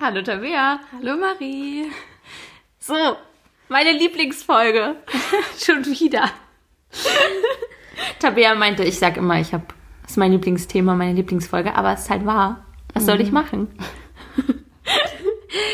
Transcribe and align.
Hallo 0.00 0.22
Tabea. 0.22 0.80
Hallo 0.92 1.18
Marie. 1.18 1.84
So, 2.78 2.94
meine 3.68 3.92
Lieblingsfolge. 3.92 4.96
Schon 5.62 5.84
wieder. 5.84 6.30
Tabea 8.18 8.54
meinte, 8.54 8.82
ich 8.82 8.98
sag 8.98 9.18
immer, 9.18 9.38
ich 9.38 9.52
habe, 9.52 9.64
das 10.00 10.12
ist 10.12 10.16
mein 10.16 10.32
Lieblingsthema, 10.32 10.94
meine 10.94 11.12
Lieblingsfolge, 11.12 11.74
aber 11.74 11.92
es 11.92 12.04
ist 12.04 12.10
halt 12.10 12.24
wahr. 12.24 12.64
Was 12.94 13.04
soll 13.04 13.20
ich 13.20 13.30
machen? 13.30 13.68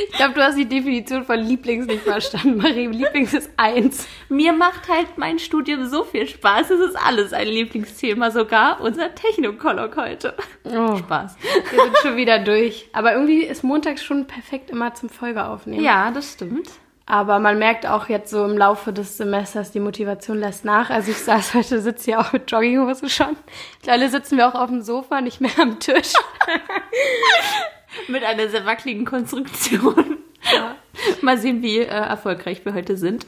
Ich 0.08 0.16
glaube, 0.16 0.34
du 0.34 0.42
hast 0.42 0.56
die 0.56 0.68
Definition 0.68 1.24
von 1.24 1.38
Lieblings 1.38 1.86
nicht 1.86 2.02
verstanden, 2.02 2.56
Marie. 2.56 2.86
Lieblings 2.86 3.34
ist 3.34 3.50
eins. 3.56 4.06
Mir 4.28 4.52
macht 4.52 4.88
halt 4.88 5.18
mein 5.18 5.38
Studium 5.38 5.86
so 5.86 6.04
viel 6.04 6.26
Spaß. 6.26 6.70
Es 6.70 6.80
ist 6.80 6.96
alles 6.96 7.32
ein 7.32 7.48
Lieblingsthema, 7.48 8.30
sogar 8.30 8.80
unser 8.80 9.14
Technokolog 9.14 9.96
heute. 9.96 10.34
Oh. 10.64 10.96
Spaß. 10.96 11.36
Wir 11.70 11.82
sind 11.82 11.96
schon 12.02 12.16
wieder 12.16 12.38
durch. 12.38 12.88
Aber 12.92 13.12
irgendwie 13.12 13.42
ist 13.42 13.64
montags 13.64 14.02
schon 14.02 14.26
perfekt 14.26 14.70
immer 14.70 14.94
zum 14.94 15.08
Folge 15.08 15.44
aufnehmen. 15.44 15.82
Ja, 15.84 16.10
das 16.10 16.32
stimmt. 16.32 16.70
Aber 17.08 17.38
man 17.38 17.58
merkt 17.58 17.86
auch 17.86 18.08
jetzt 18.08 18.30
so 18.30 18.44
im 18.44 18.58
Laufe 18.58 18.92
des 18.92 19.16
Semesters, 19.16 19.70
die 19.70 19.78
Motivation 19.78 20.40
lässt 20.40 20.64
nach. 20.64 20.90
Also 20.90 21.12
ich 21.12 21.18
saß 21.18 21.54
heute, 21.54 21.80
sitze 21.80 22.06
hier 22.06 22.20
auch 22.20 22.32
mit 22.32 22.50
Jogginghose 22.50 23.08
schon. 23.08 23.36
Mittlerweile 23.78 24.08
sitzen 24.08 24.36
wir 24.38 24.48
auch 24.48 24.56
auf 24.56 24.70
dem 24.70 24.82
Sofa, 24.82 25.20
nicht 25.20 25.40
mehr 25.40 25.56
am 25.60 25.78
Tisch. 25.78 26.12
mit 28.08 28.24
einer 28.24 28.48
sehr 28.48 28.66
wackeligen 28.66 29.04
Konstruktion. 29.04 30.18
Ja. 30.54 30.76
Mal 31.22 31.38
sehen, 31.38 31.62
wie 31.62 31.78
äh, 31.78 31.86
erfolgreich 31.86 32.64
wir 32.64 32.74
heute 32.74 32.96
sind. 32.96 33.26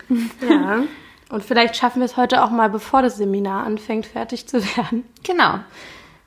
Ja. 0.48 0.84
Und 1.30 1.44
vielleicht 1.44 1.77
schaffen 1.77 2.00
wir 2.00 2.06
es 2.06 2.16
heute 2.16 2.42
auch 2.42 2.50
mal, 2.50 2.70
bevor 2.70 3.02
das 3.02 3.16
Seminar 3.16 3.66
anfängt, 3.66 4.06
fertig 4.06 4.46
zu 4.46 4.62
werden. 4.77 5.04
Genau. 5.24 5.60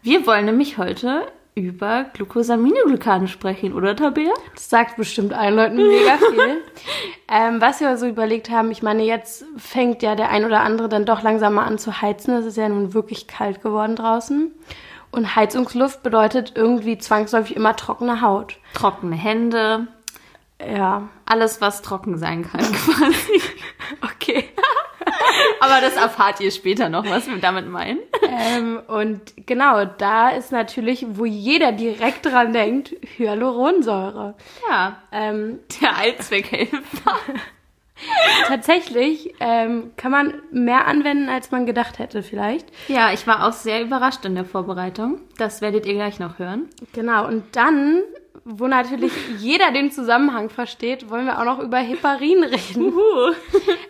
Wir 0.03 0.25
wollen 0.27 0.45
nämlich 0.45 0.77
heute 0.77 1.25
über 1.53 2.05
Glucosaminoglykanen 2.13 3.27
sprechen, 3.27 3.73
oder 3.73 3.95
Tabea? 3.95 4.33
Das 4.53 4.69
sagt 4.69 4.95
bestimmt 4.95 5.33
allen 5.33 5.55
Leuten 5.55 5.75
mega 5.75 6.17
viel. 6.17 6.61
ähm, 7.29 7.59
was 7.59 7.81
wir 7.81 7.97
so 7.97 8.07
überlegt 8.07 8.49
haben, 8.49 8.71
ich 8.71 8.81
meine, 8.81 9.03
jetzt 9.03 9.45
fängt 9.57 10.01
ja 10.01 10.15
der 10.15 10.29
ein 10.29 10.45
oder 10.45 10.61
andere 10.61 10.87
dann 10.87 11.05
doch 11.05 11.23
langsam 11.23 11.55
mal 11.55 11.65
an 11.65 11.77
zu 11.77 12.01
heizen. 12.01 12.35
Es 12.35 12.45
ist 12.45 12.57
ja 12.57 12.69
nun 12.69 12.93
wirklich 12.93 13.27
kalt 13.27 13.61
geworden 13.61 13.95
draußen. 13.95 14.51
Und 15.11 15.35
Heizungsluft 15.35 16.03
bedeutet 16.03 16.53
irgendwie 16.55 16.97
zwangsläufig 16.97 17.55
immer 17.55 17.75
trockene 17.75 18.21
Haut. 18.21 18.57
Trockene 18.73 19.15
Hände. 19.15 19.87
Ja. 20.59 21.09
Alles, 21.25 21.59
was 21.59 21.81
trocken 21.81 22.17
sein 22.17 22.49
kann, 22.49 22.61
quasi. 22.73 23.41
okay. 24.01 24.45
Aber 25.59 25.81
das 25.81 25.95
erfahrt 25.95 26.39
ihr 26.39 26.51
später 26.51 26.89
noch, 26.89 27.05
was 27.05 27.27
wir 27.27 27.37
damit 27.37 27.67
meinen. 27.67 27.99
Ähm, 28.27 28.79
und 28.87 29.21
genau, 29.45 29.85
da 29.85 30.29
ist 30.29 30.51
natürlich, 30.51 31.05
wo 31.09 31.25
jeder 31.25 31.71
direkt 31.71 32.25
dran 32.25 32.53
denkt, 32.53 32.95
Hyaluronsäure. 33.17 34.35
Ja. 34.69 34.97
Ähm, 35.11 35.59
der 35.81 35.97
Allzweckhelfer. 35.97 36.79
Tatsächlich 38.47 39.33
ähm, 39.39 39.91
kann 39.97 40.11
man 40.11 40.33
mehr 40.51 40.87
anwenden, 40.87 41.29
als 41.29 41.51
man 41.51 41.65
gedacht 41.65 41.99
hätte, 41.99 42.23
vielleicht. 42.23 42.67
Ja, 42.87 43.13
ich 43.13 43.25
war 43.27 43.47
auch 43.47 43.53
sehr 43.53 43.81
überrascht 43.81 44.25
in 44.25 44.35
der 44.35 44.45
Vorbereitung. 44.45 45.21
Das 45.37 45.61
werdet 45.61 45.85
ihr 45.85 45.93
gleich 45.93 46.19
noch 46.19 46.39
hören. 46.39 46.69
Genau, 46.93 47.27
und 47.27 47.43
dann, 47.55 48.01
wo 48.43 48.67
natürlich 48.67 49.11
jeder 49.37 49.71
den 49.71 49.91
Zusammenhang 49.91 50.49
versteht, 50.49 51.09
wollen 51.09 51.25
wir 51.25 51.39
auch 51.39 51.45
noch 51.45 51.59
über 51.59 51.77
Heparin 51.77 52.43
reden. 52.43 52.93
Uhu. 52.93 53.33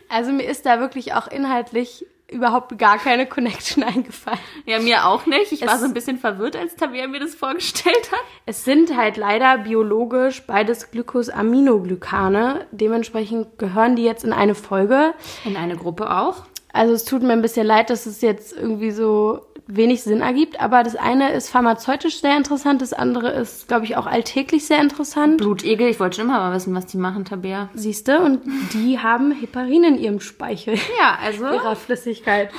Also 0.10 0.32
mir 0.32 0.44
ist 0.44 0.66
da 0.66 0.80
wirklich 0.80 1.14
auch 1.14 1.28
inhaltlich 1.28 2.06
überhaupt 2.32 2.78
gar 2.78 2.98
keine 2.98 3.28
Connection 3.28 3.84
eingefallen. 3.84 4.40
Ja, 4.66 4.80
mir 4.80 5.06
auch 5.06 5.26
nicht. 5.26 5.52
Ich 5.52 5.62
es 5.62 5.68
war 5.68 5.78
so 5.78 5.86
ein 5.86 5.94
bisschen 5.94 6.18
verwirrt, 6.18 6.56
als 6.56 6.76
Tabea 6.76 7.08
mir 7.08 7.20
das 7.20 7.36
vorgestellt 7.36 8.12
hat. 8.12 8.22
Es 8.46 8.64
sind 8.64 8.96
halt 8.96 9.18
leider 9.18 9.60
biologisch 9.60 10.42
beides 10.48 10.92
Glycosaminoglycane. 10.92 12.66
Dementsprechend 12.72 13.60
gehören 13.60 13.96
die 13.96 14.04
jetzt 14.04 14.24
in 14.24 14.34
eine 14.34 14.56
Folge. 14.56 15.14
In 15.46 15.58
eine 15.58 15.76
Gruppe 15.76 16.10
auch. 16.10 16.46
Also 16.74 16.94
es 16.94 17.04
tut 17.04 17.22
mir 17.22 17.34
ein 17.34 17.42
bisschen 17.42 17.68
leid, 17.68 17.90
dass 17.90 18.06
es 18.06 18.22
jetzt 18.22 18.54
irgendwie 18.54 18.92
so 18.92 19.46
wenig 19.68 20.04
Sinn 20.04 20.22
ergibt, 20.22 20.60
aber 20.60 20.84
das 20.84 20.96
eine 20.96 21.32
ist 21.32 21.50
pharmazeutisch 21.50 22.22
sehr 22.22 22.38
interessant, 22.38 22.82
das 22.82 22.94
andere 22.94 23.30
ist, 23.30 23.68
glaube 23.68 23.86
ich, 23.86 23.96
auch 23.96 24.06
alltäglich 24.06 24.66
sehr 24.66 24.82
interessant. 24.82 25.38
Blutegel, 25.38 25.88
ich 25.88 26.00
wollte 26.00 26.18
schon 26.18 26.26
immer 26.26 26.40
mal 26.40 26.54
wissen, 26.54 26.76
was 26.76 26.86
die 26.86 26.98
machen, 26.98 27.26
Tabea. 27.26 27.70
Siehste, 27.74 28.20
und 28.20 28.42
die 28.74 29.00
haben 29.00 29.32
Heparin 29.32 29.84
in 29.84 29.98
ihrem 29.98 30.20
Speichel. 30.20 30.76
Ja, 31.00 31.18
also. 31.22 31.46
Ihrer 31.54 31.76
Flüssigkeit. 31.76 32.52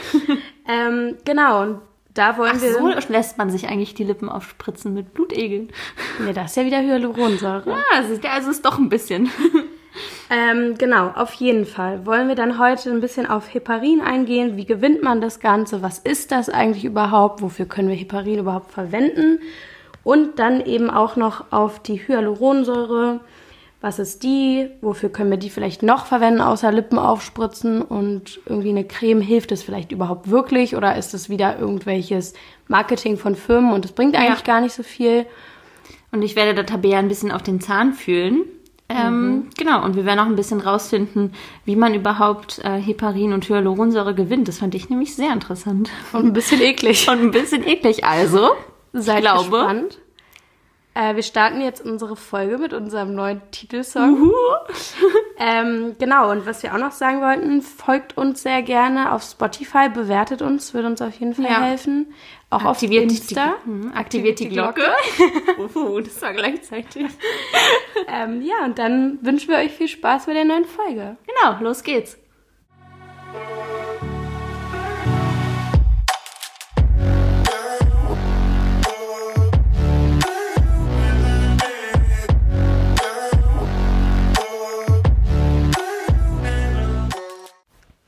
ähm, 0.69 1.17
genau, 1.25 1.62
und 1.62 1.81
da 2.15 2.37
wollen 2.37 2.53
Ach 2.57 2.62
wir. 2.62 2.73
So 2.73 3.12
lässt 3.12 3.39
man 3.39 3.51
sich 3.51 3.69
eigentlich 3.69 3.95
die 3.95 4.05
Lippen 4.05 4.29
aufspritzen 4.29 4.93
mit 4.93 5.15
Blutegeln. 5.15 5.73
Ja, 6.25 6.33
das 6.33 6.51
ist 6.51 6.57
ja 6.57 6.65
wieder 6.65 6.83
Hyaluronsäure. 6.83 7.71
Ja, 7.71 7.83
also, 7.95 8.51
ist 8.51 8.65
doch 8.65 8.79
ein 8.79 8.89
bisschen. 8.89 9.31
Ähm, 10.31 10.77
genau, 10.79 11.09
auf 11.09 11.35
jeden 11.35 11.67
Fall 11.67 12.07
wollen 12.07 12.29
wir 12.29 12.35
dann 12.35 12.59
heute 12.59 12.91
ein 12.91 13.01
bisschen 13.01 13.27
auf 13.27 13.53
Heparin 13.53 14.01
eingehen. 14.01 14.57
Wie 14.57 14.65
gewinnt 14.65 15.03
man 15.03 15.21
das 15.21 15.41
Ganze? 15.41 15.83
Was 15.83 15.99
ist 15.99 16.33
das 16.33 16.49
eigentlich 16.49 16.85
überhaupt? 16.85 17.43
Wofür 17.43 17.67
können 17.67 17.89
wir 17.89 17.97
Heparin 17.97 18.39
überhaupt 18.39 18.73
verwenden? 18.73 19.41
Und 20.05 20.39
dann 20.39 20.65
eben 20.65 20.91
auch 20.91 21.17
noch 21.17 21.53
auf 21.53 21.81
die 21.81 22.07
Hyaluronsäure. 22.07 23.21
Was 23.81 23.99
ist 23.99 24.23
die? 24.23 24.71
Wofür 24.81 25.11
können 25.11 25.31
wir 25.31 25.39
die 25.39 25.51
vielleicht 25.51 25.83
noch 25.83 26.07
verwenden, 26.07 26.41
außer 26.41 26.73
Lippen 26.73 26.99
aufspritzen? 26.99 27.83
Und 27.83 28.41
irgendwie 28.47 28.71
eine 28.71 28.85
Creme, 28.85 29.21
hilft 29.21 29.53
es 29.53 29.63
vielleicht 29.63 29.93
überhaupt 29.93 30.31
wirklich? 30.31 30.77
Oder 30.77 30.97
ist 30.97 31.15
es 31.15 31.29
wieder 31.29 31.59
irgendwelches 31.59 32.33
Marketing 32.69 33.19
von 33.19 33.37
Firmen 33.37 33.73
und 33.73 33.85
es 33.85 33.93
bringt 33.93 34.17
eigentlich 34.17 34.47
ja. 34.47 34.55
gar 34.55 34.61
nicht 34.61 34.73
so 34.73 34.83
viel? 34.83 35.27
Und 36.11 36.23
ich 36.23 36.37
werde 36.37 36.55
der 36.55 36.67
Tabea 36.67 36.99
ein 36.99 37.09
bisschen 37.09 37.33
auf 37.33 37.43
den 37.43 37.61
Zahn 37.61 37.93
fühlen 37.93 38.45
ähm, 38.88 39.28
mhm. 39.28 39.50
Genau, 39.56 39.84
und 39.84 39.97
wir 39.97 40.04
werden 40.04 40.20
auch 40.20 40.26
ein 40.26 40.37
bisschen 40.37 40.60
rausfinden, 40.60 41.32
wie 41.65 41.76
man 41.76 41.94
überhaupt 41.94 42.59
äh, 42.65 42.78
Heparin 42.78 43.32
und 43.32 43.48
Hyaluronsäure 43.48 44.15
gewinnt. 44.15 44.48
Das 44.48 44.59
fand 44.59 44.75
ich 44.75 44.91
nämlich 44.91 45.15
sehr 45.15 45.32
interessant. 45.32 45.91
Und 46.12 46.26
ein 46.26 46.32
bisschen 46.32 46.60
eklig. 46.60 47.09
Und 47.10 47.20
ein 47.20 47.31
bisschen 47.31 47.66
eklig. 47.66 48.04
Also, 48.04 48.50
Seid 48.93 49.19
ich 49.19 49.22
glaube, 49.22 49.50
gespannt. 49.50 49.98
Äh, 50.95 51.17
wir 51.17 51.23
starten 51.23 51.63
jetzt 51.63 51.85
unsere 51.85 52.17
Folge 52.17 52.59
mit 52.59 52.75
unserem 52.75 53.15
neuen 53.15 53.41
Titelsong. 53.51 54.31
ähm, 55.39 55.97
genau, 55.99 56.31
und 56.31 56.45
was 56.45 56.63
wir 56.63 56.75
auch 56.75 56.79
noch 56.79 56.93
sagen 56.93 57.23
wollten, 57.23 57.63
folgt 57.63 58.19
uns 58.19 58.43
sehr 58.43 58.61
gerne 58.63 59.13
auf 59.13 59.23
Spotify, 59.23 59.89
bewertet 59.89 60.43
uns, 60.43 60.75
würde 60.75 60.89
uns 60.89 61.01
auf 61.01 61.15
jeden 61.19 61.35
Fall 61.35 61.47
ja. 61.47 61.63
helfen. 61.63 62.13
Auch 62.51 62.65
aktiviert 62.65 63.07
auf 63.07 63.11
Insta. 63.11 63.55
Die, 63.65 63.71
hm, 63.71 63.93
aktiviert, 63.95 64.39
die 64.39 64.51
Glocke. 64.51 64.85
oh, 65.75 66.01
das 66.05 66.21
war 66.21 66.35
gleichzeitig. 66.35 67.07
ähm, 68.09 68.43
ja, 68.43 68.67
und 68.67 68.79
dann 68.79 69.19
wünschen 69.23 69.49
wir 69.49 69.57
euch 69.57 69.73
viel 69.73 69.89
Spaß 69.89 70.27
bei 70.27 70.35
der 70.35 70.45
neuen 70.45 70.67
Folge. 70.67 71.17
Genau, 71.27 71.63
los 71.63 71.83
geht's. 71.83 72.19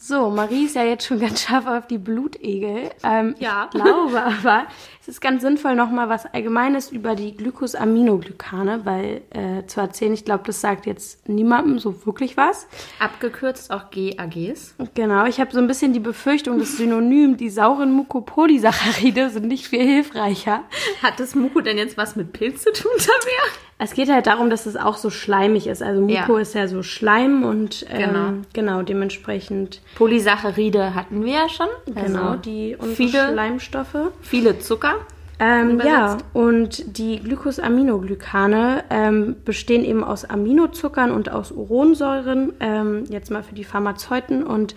So, 0.06 0.28
Marie 0.28 0.66
ist 0.66 0.76
ja 0.76 0.84
jetzt 0.84 1.06
schon 1.06 1.18
ganz 1.18 1.40
scharf 1.40 1.66
auf 1.66 1.86
die 1.86 1.96
Blutegel. 1.96 2.90
Ähm, 3.02 3.34
ja. 3.38 3.70
Ich 3.72 3.80
glaube 3.80 4.22
aber, 4.22 4.66
es 5.06 5.08
ist 5.08 5.20
ganz 5.20 5.42
sinnvoll, 5.42 5.74
nochmal 5.74 6.08
was 6.08 6.24
Allgemeines 6.24 6.90
über 6.90 7.14
die 7.14 7.36
Glycosaminoglycane, 7.36 8.86
weil 8.86 9.20
äh, 9.28 9.66
zu 9.66 9.82
erzählen, 9.82 10.14
ich 10.14 10.24
glaube, 10.24 10.44
das 10.46 10.62
sagt 10.62 10.86
jetzt 10.86 11.28
niemandem 11.28 11.78
so 11.78 12.06
wirklich 12.06 12.38
was. 12.38 12.66
Abgekürzt 13.00 13.70
auch 13.70 13.90
GAGs. 13.90 14.74
Genau, 14.94 15.26
ich 15.26 15.40
habe 15.40 15.52
so 15.52 15.58
ein 15.58 15.66
bisschen 15.66 15.92
die 15.92 16.00
Befürchtung, 16.00 16.58
das 16.58 16.78
Synonym, 16.78 17.36
die 17.36 17.50
sauren 17.50 17.92
Mukopolysaccharide 17.92 19.28
sind 19.28 19.46
nicht 19.46 19.68
viel 19.68 19.84
hilfreicher. 19.84 20.62
Hat 21.02 21.20
das 21.20 21.34
Muko 21.34 21.60
denn 21.60 21.76
jetzt 21.76 21.98
was 21.98 22.16
mit 22.16 22.32
Pilz 22.32 22.62
zu 22.62 22.72
tun, 22.72 22.92
Tabea? 22.96 23.60
Es 23.76 23.92
geht 23.92 24.08
halt 24.08 24.26
darum, 24.26 24.50
dass 24.50 24.66
es 24.66 24.76
auch 24.76 24.96
so 24.96 25.10
schleimig 25.10 25.66
ist. 25.66 25.82
Also 25.82 26.00
Muko 26.00 26.36
ja. 26.36 26.38
ist 26.38 26.54
ja 26.54 26.68
so 26.68 26.82
Schleim 26.82 27.42
und 27.44 27.84
ähm, 27.90 27.98
genau. 27.98 28.32
genau 28.52 28.82
dementsprechend. 28.82 29.82
Polysaccharide 29.96 30.94
hatten 30.94 31.24
wir 31.24 31.32
ja 31.32 31.48
schon. 31.48 31.66
Also 31.94 32.06
genau, 32.06 32.36
die 32.36 32.76
viele 32.94 33.32
Schleimstoffe. 33.32 33.96
Viele 34.22 34.58
Zucker. 34.60 34.93
Ähm, 35.40 35.80
ja, 35.84 36.18
und 36.32 36.96
die 36.96 37.18
Glycosaminoglycane 37.18 38.84
ähm, 38.90 39.36
bestehen 39.44 39.84
eben 39.84 40.04
aus 40.04 40.24
Aminozuckern 40.24 41.10
und 41.10 41.30
aus 41.30 41.50
Uronsäuren, 41.50 42.52
ähm, 42.60 43.04
jetzt 43.08 43.30
mal 43.30 43.42
für 43.42 43.54
die 43.54 43.64
Pharmazeuten, 43.64 44.44
und 44.44 44.74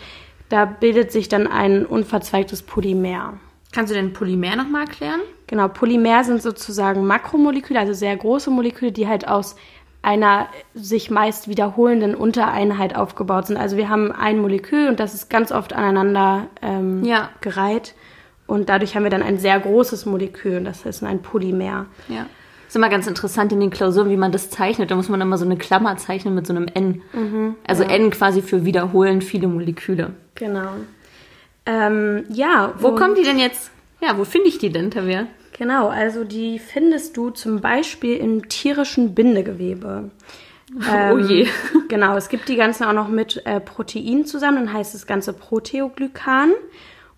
da 0.50 0.66
bildet 0.66 1.12
sich 1.12 1.30
dann 1.30 1.46
ein 1.48 1.86
unverzweigtes 1.86 2.64
Polymer. 2.64 3.34
Kannst 3.72 3.92
du 3.92 3.96
den 3.96 4.14
Polymer 4.14 4.56
nochmal 4.56 4.86
erklären? 4.86 5.20
Genau, 5.46 5.68
Polymer 5.68 6.24
sind 6.24 6.42
sozusagen 6.42 7.06
Makromoleküle, 7.06 7.80
also 7.80 7.94
sehr 7.94 8.16
große 8.16 8.50
Moleküle, 8.50 8.92
die 8.92 9.08
halt 9.08 9.28
aus 9.28 9.56
einer 10.02 10.48
sich 10.74 11.12
meist 11.12 11.50
wiederholenden 11.50 12.16
Untereinheit 12.16 12.96
aufgebaut 12.96 13.48
sind. 13.48 13.58
Also 13.58 13.78
wir 13.78 13.90
haben 13.90 14.12
ein 14.12 14.40
Molekül 14.40 14.88
und 14.88 15.00
das 15.00 15.14
ist 15.14 15.30
ganz 15.30 15.52
oft 15.52 15.74
aneinander 15.74 16.48
ähm, 16.62 17.04
ja. 17.04 17.30
gereiht. 17.42 17.94
Und 18.48 18.70
dadurch 18.70 18.96
haben 18.96 19.04
wir 19.04 19.10
dann 19.10 19.22
ein 19.22 19.38
sehr 19.38 19.60
großes 19.60 20.06
Molekül 20.06 20.64
das 20.64 20.86
ist 20.86 21.04
ein 21.04 21.22
Polymer. 21.22 21.86
Ja. 22.08 22.26
ist 22.66 22.76
immer 22.76 22.90
ganz 22.90 23.06
interessant 23.08 23.52
in 23.52 23.60
den 23.60 23.70
Klausuren, 23.70 24.10
wie 24.10 24.18
man 24.18 24.32
das 24.32 24.50
zeichnet. 24.50 24.90
Da 24.90 24.96
muss 24.96 25.10
man 25.10 25.22
immer 25.22 25.38
so 25.38 25.46
eine 25.46 25.58
Klammer 25.58 25.98
zeichnen 25.98 26.34
mit 26.34 26.48
so 26.48 26.54
einem 26.54 26.68
N. 26.74 27.02
also 27.68 27.84
ja. 27.84 27.90
N 27.90 28.10
quasi 28.10 28.42
für 28.42 28.66
wiederholen 28.66 29.22
viele 29.22 29.48
Moleküle. 29.48 30.14
Genau. 30.36 30.72
Ähm, 31.66 32.24
ja, 32.30 32.74
Wo 32.80 32.96
kommen 32.96 33.16
die 33.16 33.24
denn 33.24 33.40
jetzt? 33.40 33.72
Ja, 34.02 34.18
wo 34.18 34.24
finde 34.24 34.48
ich 34.48 34.58
die 34.58 34.72
denn, 34.72 34.90
Tavia? 34.90 35.28
Genau, 35.58 35.88
also 35.90 36.24
die 36.24 36.60
findest 36.60 37.18
du 37.18 37.32
zum 37.32 37.62
Beispiel 37.62 38.18
im 38.18 38.48
tierischen 38.48 39.16
Bindegewebe. 39.16 40.12
oh 41.12 41.18
je. 41.18 41.48
Genau, 41.88 42.16
es 42.16 42.30
gibt 42.30 42.48
die 42.48 42.56
ganzen 42.56 42.84
auch 42.84 42.94
noch 42.94 43.08
mit 43.08 43.46
äh, 43.46 43.60
Protein 43.60 44.26
zusammen, 44.26 44.66
dann 44.66 44.74
heißt 44.74 44.94
das 44.94 45.08
Ganze 45.08 45.34
Proteoglykan. 45.34 46.52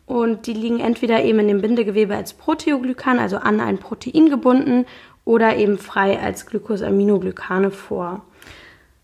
Und 0.09 0.47
die 0.47 0.53
liegen 0.53 0.81
entweder 0.81 1.23
eben 1.23 1.39
in 1.39 1.47
dem 1.47 1.61
Bindegewebe 1.61 2.15
als 2.15 2.33
Proteoglykan, 2.33 3.19
also 3.19 3.37
an 3.37 3.61
ein 3.61 3.77
Protein 3.77 4.29
gebunden, 4.29 4.85
oder 5.23 5.55
eben 5.55 5.77
frei 5.77 6.19
als 6.19 6.47
Glycosaminoglycane 6.47 7.71
vor. 7.71 8.25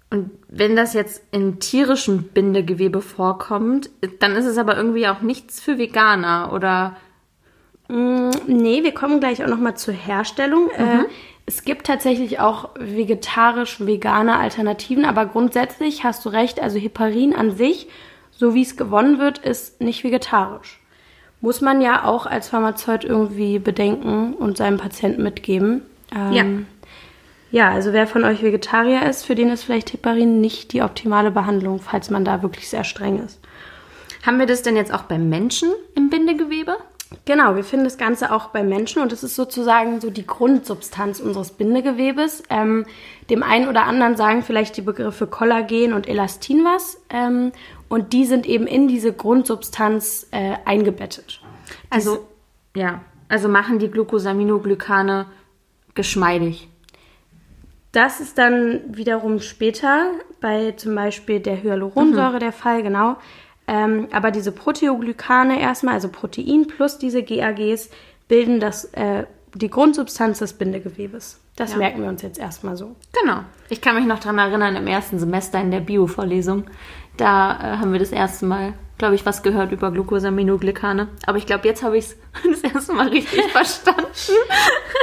Und 0.10 0.32
wenn 0.50 0.76
das 0.76 0.94
jetzt 0.94 1.24
in 1.32 1.60
tierischem 1.60 2.24
Bindegewebe 2.24 3.02
vorkommt, 3.02 3.90
dann 4.20 4.36
ist 4.36 4.46
es 4.46 4.58
aber 4.58 4.76
irgendwie 4.76 5.08
auch 5.08 5.22
nichts 5.22 5.62
für 5.62 5.78
Veganer 5.78 6.52
oder 6.54 6.98
Mm, 7.88 8.32
Nee, 8.48 8.84
wir 8.84 8.94
kommen 8.94 9.20
gleich 9.20 9.44
auch 9.44 9.48
nochmal 9.48 9.78
zur 9.78 9.94
Herstellung. 9.94 10.70
Äh, 10.72 11.06
es 11.46 11.64
gibt 11.64 11.86
tatsächlich 11.86 12.40
auch 12.40 12.70
vegetarisch-vegane 12.80 14.38
Alternativen, 14.38 15.06
aber 15.06 15.28
grundsätzlich 15.28 16.04
hast 16.04 16.26
du 16.26 16.30
recht, 16.30 16.60
also 16.60 16.80
Heparin 16.80 17.36
an 17.36 17.56
sich, 17.56 17.88
so 18.32 18.56
wie 18.56 18.64
es 18.64 18.78
gewonnen 18.78 19.20
wird, 19.20 19.38
ist 19.38 19.82
nicht 19.82 20.04
vegetarisch. 20.04 20.80
Muss 21.46 21.62
man 21.62 21.80
ja 21.80 22.06
auch 22.06 22.26
als 22.26 22.50
Pharmazeut 22.50 23.04
irgendwie 23.04 23.60
bedenken 23.60 24.34
und 24.34 24.58
seinem 24.58 24.80
Patienten 24.80 25.22
mitgeben. 25.22 25.84
Ähm, 26.12 26.34
Ja. 26.34 26.46
Ja, 27.52 27.70
also 27.70 27.94
wer 27.94 28.08
von 28.08 28.24
euch 28.24 28.42
Vegetarier 28.42 29.04
ist, 29.04 29.26
für 29.26 29.36
den 29.36 29.50
ist 29.50 29.64
vielleicht 29.64 29.94
Heparin 29.94 30.42
nicht 30.42 30.74
die 30.74 30.82
optimale 30.82 31.30
Behandlung, 31.30 31.80
falls 31.80 32.10
man 32.10 32.26
da 32.26 32.42
wirklich 32.42 32.68
sehr 32.68 32.84
streng 32.84 33.24
ist. 33.24 33.40
haben 34.26 34.40
wir 34.40 34.48
das 34.48 34.64
denn 34.64 34.76
jetzt 34.76 34.92
auch 34.92 35.04
beim 35.04 35.30
Menschen 35.30 35.70
im 35.96 36.10
Bindegewebe? 36.10 36.78
Genau, 37.26 37.56
wir 37.56 37.64
finden 37.64 37.86
das 37.86 37.98
Ganze 37.98 38.32
auch 38.34 38.48
bei 38.48 38.64
Menschen 38.64 39.02
und 39.02 39.14
es 39.14 39.24
ist 39.24 39.36
sozusagen 39.36 40.02
so 40.02 40.10
die 40.10 40.26
Grundsubstanz 40.26 41.20
unseres 41.20 41.52
Bindegewebes. 41.52 42.44
Ähm, 42.50 42.86
dem 43.30 43.44
einen 43.44 43.70
oder 43.70 43.86
anderen 43.86 44.18
sagen 44.18 44.42
vielleicht 44.42 44.76
die 44.78 44.82
Begriffe 44.82 45.28
Kollagen 45.28 45.94
und 45.94 46.08
Elastin 46.08 46.64
was 46.66 47.00
ähm, 47.10 47.52
und 47.90 48.14
die 48.14 48.26
sind 48.26 48.46
eben 48.46 48.68
in 48.68 48.88
diese 48.88 49.14
Grundsubstanz 49.14 50.28
äh, 50.32 50.56
eingebettet. 50.66 51.42
Also, 51.90 52.28
ja, 52.76 53.02
also 53.30 53.48
machen 53.48 53.80
die 53.80 53.90
Glucosaminoglycane 53.90 55.26
geschmeidig. 55.94 56.68
Das 57.92 58.20
ist 58.20 58.38
dann 58.38 58.82
wiederum 58.90 59.40
später 59.40 60.12
bei 60.42 60.74
zum 60.74 60.96
Beispiel 60.96 61.40
der 61.40 61.64
Hyaluronsäure 61.64 62.40
der 62.40 62.52
Fall, 62.52 62.84
genau. 62.84 63.16
Ähm, 63.68 64.10
aber 64.12 64.32
diese 64.32 64.52
Proteoglykane 64.52 65.60
erstmal, 65.60 65.96
also 65.96 66.10
Protein 66.10 66.68
plus 66.68 66.98
diese 66.98 67.24
GAGs, 67.24 67.90
bilden 68.28 68.60
das, 68.60 68.86
äh, 68.94 69.26
die 69.54 69.70
Grundsubstanz 69.70 70.40
des 70.40 70.54
Bindegewebes. 70.54 71.40
Das 71.56 71.72
Ja. 71.72 71.78
merken 71.78 72.02
wir 72.02 72.10
uns 72.10 72.22
jetzt 72.22 72.38
erstmal 72.38 72.76
so. 72.76 72.96
Genau. 73.24 73.40
Ich 73.70 73.80
kann 73.80 73.96
mich 73.96 74.06
noch 74.06 74.20
dran 74.20 74.38
erinnern, 74.38 74.76
im 74.76 74.88
ersten 74.88 75.18
Semester 75.18 75.60
in 75.62 75.72
der 75.72 75.80
Bio-Vorlesung, 75.80 76.66
da 77.18 77.52
äh, 77.54 77.78
haben 77.78 77.92
wir 77.92 78.00
das 78.00 78.12
erste 78.12 78.46
Mal, 78.46 78.74
glaube 78.98 79.16
ich, 79.16 79.26
was 79.26 79.44
gehört 79.44 79.72
über 79.72 79.92
Glucosaminoglycane. 79.92 81.08
Aber 81.26 81.38
ich 81.38 81.46
glaube, 81.46 81.68
jetzt 81.68 81.84
habe 81.84 81.98
ich 81.98 82.06
es 82.06 82.18
das 82.62 82.74
erste 82.74 82.94
Mal 82.94 83.08
richtig 83.10 83.42
verstanden. 83.52 84.02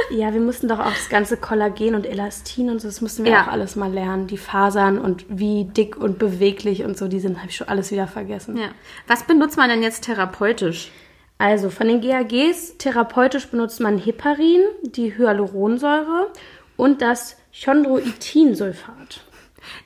Ja, 0.09 0.33
wir 0.33 0.41
mussten 0.41 0.67
doch 0.67 0.79
auch 0.79 0.89
das 0.91 1.09
ganze 1.09 1.37
Kollagen 1.37 1.95
und 1.95 2.05
Elastin 2.05 2.69
und 2.69 2.79
so, 2.81 2.87
das 2.87 3.01
mussten 3.01 3.23
wir 3.23 3.31
Ja. 3.31 3.43
auch 3.43 3.47
alles 3.47 3.75
mal 3.75 3.91
lernen. 3.91 4.27
Die 4.27 4.37
Fasern 4.37 4.97
und 4.99 5.25
wie 5.29 5.65
dick 5.65 5.95
und 5.97 6.17
beweglich 6.19 6.83
und 6.83 6.97
so, 6.97 7.07
die 7.07 7.19
sind, 7.19 7.37
habe 7.39 7.49
ich 7.49 7.55
schon 7.55 7.67
alles 7.67 7.91
wieder 7.91 8.07
vergessen. 8.07 8.57
Ja. 8.57 8.69
Was 9.07 9.23
benutzt 9.23 9.57
man 9.57 9.69
denn 9.69 9.83
jetzt 9.83 10.03
therapeutisch? 10.05 10.91
Also 11.39 11.69
von 11.69 11.87
den 11.87 11.99
GAGs 12.01 12.77
therapeutisch 12.77 13.47
benutzt 13.47 13.79
man 13.81 13.97
Heparin, 13.97 14.61
die 14.83 15.17
Hyaluronsäure 15.17 16.27
und 16.77 17.01
das 17.01 17.37
Chondroitinsulfat. 17.53 19.22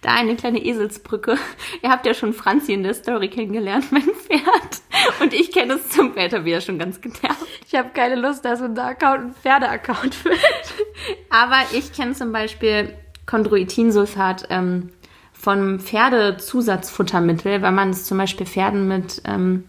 Da 0.02 0.14
eine 0.14 0.36
kleine 0.36 0.64
Eselsbrücke. 0.64 1.38
Ihr 1.82 1.90
habt 1.90 2.06
ja 2.06 2.14
schon 2.14 2.34
Franzi 2.34 2.74
in 2.74 2.84
der 2.84 2.94
Story 2.94 3.30
kennengelernt, 3.30 3.86
mein 3.92 4.04
Pferd. 4.04 4.82
Und 5.22 5.34
ich 5.34 5.52
kenne 5.52 5.74
es 5.74 5.90
zum 5.90 6.14
Pferd 6.14 6.46
wieder 6.46 6.62
schon 6.62 6.80
ganz 6.80 7.02
genervt. 7.02 7.46
Ich 7.68 7.76
habe 7.76 7.90
keine 7.94 8.16
Lust, 8.16 8.46
dass 8.46 8.62
unser 8.62 8.86
Account 8.86 9.26
ein 9.26 9.34
Pferdeaccount 9.34 10.26
wird. 10.26 10.40
Aber 11.30 11.58
ich 11.74 11.94
kenne 11.94 12.14
zum 12.14 12.32
Beispiel 12.32 12.94
Chondroitinsulfat 13.26 14.48
ähm, 14.50 14.90
vom 15.34 15.80
Pferdezusatzfuttermittel, 15.80 17.62
weil 17.62 17.72
man 17.72 17.92
es 17.92 18.06
zum 18.06 18.18
Beispiel 18.18 18.46
Pferden 18.46 18.88
mit 18.88 19.22
ähm, 19.26 19.66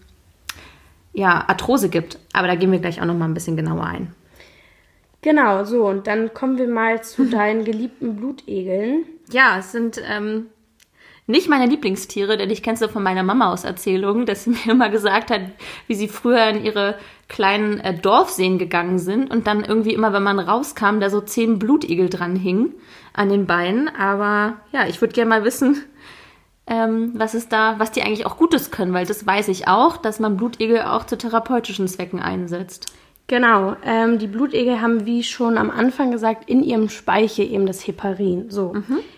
ja, 1.13 1.45
Arthrose 1.47 1.89
gibt. 1.89 2.19
Aber 2.33 2.47
da 2.47 2.55
gehen 2.55 2.71
wir 2.71 2.79
gleich 2.79 3.01
auch 3.01 3.05
noch 3.05 3.15
mal 3.15 3.25
ein 3.25 3.33
bisschen 3.33 3.57
genauer 3.57 3.85
ein. 3.85 4.15
Genau, 5.21 5.65
so 5.65 5.85
und 5.85 6.07
dann 6.07 6.33
kommen 6.33 6.57
wir 6.57 6.67
mal 6.67 7.03
zu 7.03 7.25
deinen 7.25 7.65
geliebten 7.65 8.15
Blutegeln. 8.15 9.03
Ja, 9.31 9.57
es 9.59 9.71
sind 9.71 10.01
ähm, 10.03 10.47
nicht 11.27 11.47
meine 11.47 11.67
Lieblingstiere, 11.67 12.37
denn 12.37 12.49
ich 12.49 12.63
kenne 12.63 12.77
es 12.81 12.91
von 12.91 13.03
meiner 13.03 13.21
Mama 13.21 13.53
aus 13.53 13.63
Erzählungen, 13.63 14.25
dass 14.25 14.45
sie 14.45 14.49
mir 14.65 14.71
immer 14.71 14.89
gesagt 14.89 15.29
hat, 15.29 15.41
wie 15.87 15.95
sie 15.95 16.07
früher 16.07 16.47
in 16.47 16.65
ihre 16.65 16.95
kleinen 17.27 17.79
äh, 17.79 17.93
Dorfseen 17.93 18.57
gegangen 18.57 18.97
sind 18.97 19.29
und 19.29 19.45
dann 19.45 19.63
irgendwie 19.63 19.93
immer, 19.93 20.11
wenn 20.11 20.23
man 20.23 20.39
rauskam, 20.39 20.99
da 20.99 21.11
so 21.11 21.21
zehn 21.21 21.59
Blutegel 21.59 22.09
dran 22.09 22.35
hingen 22.35 22.73
an 23.13 23.29
den 23.29 23.45
Beinen. 23.45 23.87
Aber 23.87 24.57
ja, 24.71 24.87
ich 24.87 24.99
würde 25.01 25.13
gerne 25.13 25.29
mal 25.29 25.43
wissen, 25.43 25.83
ähm, 26.65 27.11
was 27.15 27.35
ist 27.35 27.51
da, 27.53 27.77
was 27.77 27.91
die 27.91 28.01
eigentlich 28.01 28.25
auch 28.25 28.37
Gutes 28.37 28.71
können, 28.71 28.93
weil 28.93 29.05
das 29.05 29.25
weiß 29.25 29.49
ich 29.49 29.67
auch, 29.67 29.97
dass 29.97 30.19
man 30.19 30.37
Blutegel 30.37 30.81
auch 30.81 31.05
zu 31.05 31.17
therapeutischen 31.17 31.87
Zwecken 31.87 32.19
einsetzt. 32.19 32.91
Genau, 33.29 33.75
ähm, 33.85 34.17
die 34.17 34.25
Blutegel 34.25 34.81
haben, 34.81 35.05
wie 35.05 35.21
schon 35.21 35.59
am 35.59 35.69
Anfang 35.69 36.09
gesagt, 36.11 36.49
in 36.49 36.63
ihrem 36.63 36.89
Speichel 36.89 37.45
eben 37.45 37.67
das 37.67 37.85
Heparin. 37.87 38.49
So, 38.49 38.73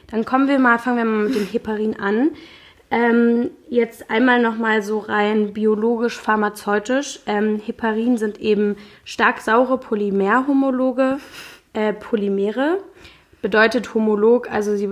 dann 0.08 0.25
kommen 0.25 0.50
wir 0.50 0.60
mal, 0.60 0.80
fangen 0.80 0.98
wir 0.98 1.06
mal 1.06 1.24
mit 1.28 1.36
dem 1.36 1.48
Heparin 1.48 1.98
an. 1.98 2.31
Ähm, 2.92 3.52
jetzt 3.69 4.12
einmal 4.12 4.42
nochmal 4.42 4.84
so 4.84 5.00
rein 5.00 5.54
biologisch-pharmazeutisch. 5.54 7.22
Ähm, 7.25 7.62
Heparin 7.66 8.18
sind 8.18 8.42
eben 8.42 8.75
stark 9.06 9.40
saure 9.40 9.78
Polymerhomologe, 9.78 11.19
äh, 11.72 11.94
Polymere. 11.94 12.80
Bedeutet 13.42 13.94
homolog, 13.96 14.52
also 14.52 14.75
sie 14.75 14.90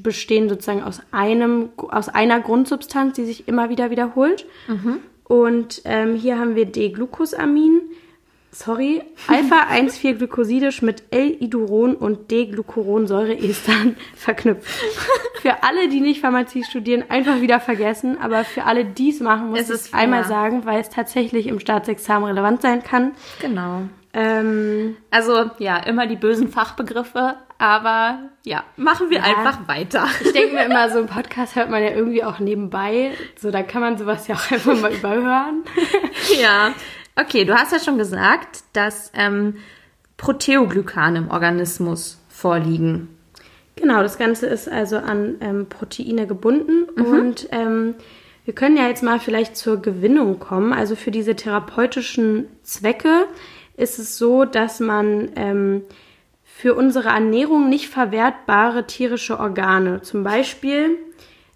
bestehen 0.00 0.48
sozusagen 0.48 0.84
aus 0.84 1.02
einem, 1.10 1.70
aus 1.76 2.08
einer 2.08 2.38
Grundsubstanz, 2.38 3.14
die 3.16 3.24
sich 3.24 3.48
immer 3.48 3.68
wieder 3.68 3.90
wiederholt. 3.90 4.46
Und 5.24 5.82
ähm, 5.84 6.14
hier 6.14 6.38
haben 6.38 6.54
wir 6.54 6.66
D-Glucosamin, 6.66 7.80
sorry, 8.54 9.02
Alpha-1,4-Glycosidisch 9.28 10.82
mit 10.84 11.02
L-Iduron 11.10 11.94
und 11.94 12.30
D-Glucuronsäureestern 12.30 13.96
verknüpft. 14.14 14.70
Für 15.42 15.62
alle, 15.62 15.88
die 15.88 16.00
nicht 16.00 16.20
Pharmazie 16.20 16.64
studieren, 16.64 17.04
einfach 17.08 17.40
wieder 17.40 17.60
vergessen, 17.60 18.16
aber 18.20 18.44
für 18.44 18.64
alle, 18.64 18.84
die 18.84 19.10
es 19.10 19.20
machen, 19.20 19.50
muss 19.50 19.68
ich 19.68 19.92
einmal 19.94 20.24
sagen, 20.24 20.64
weil 20.64 20.80
es 20.80 20.88
tatsächlich 20.88 21.46
im 21.48 21.60
Staatsexamen 21.60 22.28
relevant 22.28 22.62
sein 22.62 22.82
kann. 22.82 23.12
Genau. 23.40 23.82
Ähm, 24.14 24.96
Also 25.10 25.50
ja, 25.58 25.76
immer 25.78 26.06
die 26.06 26.16
bösen 26.16 26.48
Fachbegriffe, 26.48 27.34
aber 27.58 28.30
ja, 28.44 28.62
machen 28.76 29.10
wir 29.10 29.18
Ja. 29.18 29.24
einfach 29.24 29.66
weiter. 29.66 30.06
ich 30.24 30.32
denke 30.32 30.54
mir 30.54 30.64
immer, 30.66 30.88
so 30.88 30.98
einen 30.98 31.08
Podcast 31.08 31.56
hört 31.56 31.68
man 31.68 31.82
ja 31.82 31.90
irgendwie 31.90 32.22
auch 32.24 32.38
nebenbei, 32.38 33.10
so 33.36 33.50
da 33.50 33.62
kann 33.64 33.80
man 33.82 33.98
sowas 33.98 34.28
ja 34.28 34.36
auch 34.36 34.50
einfach 34.52 34.80
mal 34.80 34.92
überhören. 34.94 35.64
ja. 36.40 36.72
Okay, 37.16 37.44
du 37.44 37.54
hast 37.54 37.72
ja 37.72 37.78
schon 37.78 37.98
gesagt, 37.98 38.64
dass 38.72 39.12
ähm, 39.14 39.56
Proteoglykane 40.16 41.18
im 41.18 41.30
Organismus 41.30 42.20
vorliegen. 42.28 43.08
Genau, 43.76 44.02
das 44.02 44.18
Ganze 44.18 44.46
ist 44.46 44.68
also 44.68 44.96
an 44.96 45.36
ähm, 45.40 45.66
Proteine 45.68 46.26
gebunden 46.26 46.84
und 46.84 47.48
ähm, 47.50 47.94
wir 48.44 48.54
können 48.54 48.76
ja 48.76 48.88
jetzt 48.88 49.02
mal 49.02 49.18
vielleicht 49.18 49.56
zur 49.56 49.80
Gewinnung 49.80 50.38
kommen. 50.38 50.72
Also 50.72 50.96
für 50.96 51.10
diese 51.10 51.34
therapeutischen 51.34 52.46
Zwecke 52.62 53.26
ist 53.76 53.98
es 53.98 54.18
so, 54.18 54.44
dass 54.44 54.80
man 54.80 55.30
ähm, 55.34 55.82
für 56.44 56.74
unsere 56.74 57.08
Ernährung 57.08 57.68
nicht 57.68 57.88
verwertbare 57.88 58.86
tierische 58.86 59.40
Organe, 59.40 60.02
zum 60.02 60.22
Beispiel 60.22 60.98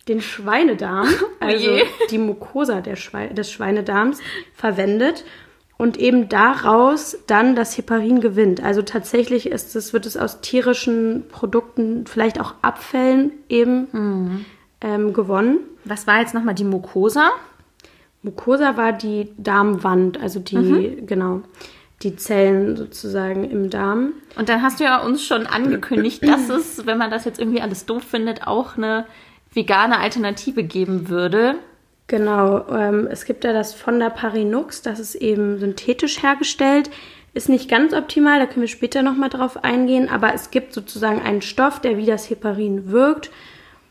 den 0.09 0.21
Schweinedarm, 0.21 1.09
also 1.41 1.71
je. 1.71 1.85
die 2.11 2.19
Mucosa 2.19 2.81
der 2.81 2.97
Schwei 2.97 3.29
des 3.29 3.53
Schweinedarms, 3.53 4.21
verwendet 4.55 5.25
und 5.79 5.97
eben 5.97 6.29
daraus 6.29 7.17
dann 7.27 7.57
das 7.57 7.79
Heparin 7.79 8.21
gewinnt. 8.21 8.63
Also 8.63 8.83
tatsächlich 8.83 9.47
ist 9.47 9.75
es, 9.77 9.93
wird 9.93 10.05
es 10.05 10.17
aus 10.17 10.41
tierischen 10.41 11.25
Produkten, 11.31 12.07
vielleicht 12.07 12.41
auch 12.41 12.55
Abfällen 12.61 13.31
eben 13.49 14.45
ähm, 14.81 15.13
gewonnen. 15.13 15.61
Was 15.85 16.07
war 16.07 16.21
jetzt 16.21 16.35
nochmal 16.35 16.55
die 16.55 16.65
Mucosa? 16.65 17.31
Mucosa 18.23 18.77
war 18.77 18.93
die 18.93 19.31
Darmwand, 19.39 20.21
also 20.21 20.41
die, 20.41 21.03
genau. 21.07 21.43
die 22.03 22.17
Zellen 22.17 22.77
sozusagen 22.77 23.49
im 23.49 23.71
Darm. 23.71 24.15
Und 24.37 24.49
dann 24.49 24.63
hast 24.63 24.81
du 24.81 24.85
ja 24.85 25.01
uns 25.01 25.25
schon 25.25 25.47
angekündigt, 25.47 26.27
dass 26.27 26.49
es, 26.49 26.87
wenn 26.87 26.99
man 26.99 27.13
das 27.13 27.25
jetzt 27.25 27.39
irgendwie 27.39 27.63
alles 27.63 27.87
doof 27.87 28.03
findet, 28.03 28.49
auch 28.49 28.77
eine 28.77 29.07
vegane 29.53 30.01
Alternative 30.01 30.65
geben 30.65 31.09
würde. 31.09 31.55
Genau, 32.09 32.67
ähm, 32.71 33.07
es 33.11 33.27
gibt 33.27 33.45
ja 33.45 33.53
das 33.53 33.75
von 33.75 34.01
der 34.01 34.09
Parinux, 34.09 34.81
das 34.81 34.99
ist 34.99 35.15
eben 35.15 35.59
synthetisch 35.59 36.23
hergestellt. 36.23 36.91
Ist 37.35 37.51
nicht 37.51 37.69
ganz 37.69 37.93
optimal, 37.93 38.41
da 38.41 38.47
können 38.47 38.63
wir 38.63 38.69
später 38.69 39.03
nochmal 39.03 39.29
drauf 39.29 39.63
eingehen, 39.63 40.09
aber 40.09 40.33
es 40.35 40.51
gibt 40.51 40.73
sozusagen 40.73 41.21
einen 41.21 41.43
Stoff, 41.43 41.81
der 41.81 41.99
wie 41.99 42.07
das 42.07 42.31
Heparin 42.31 42.91
wirkt 42.91 43.31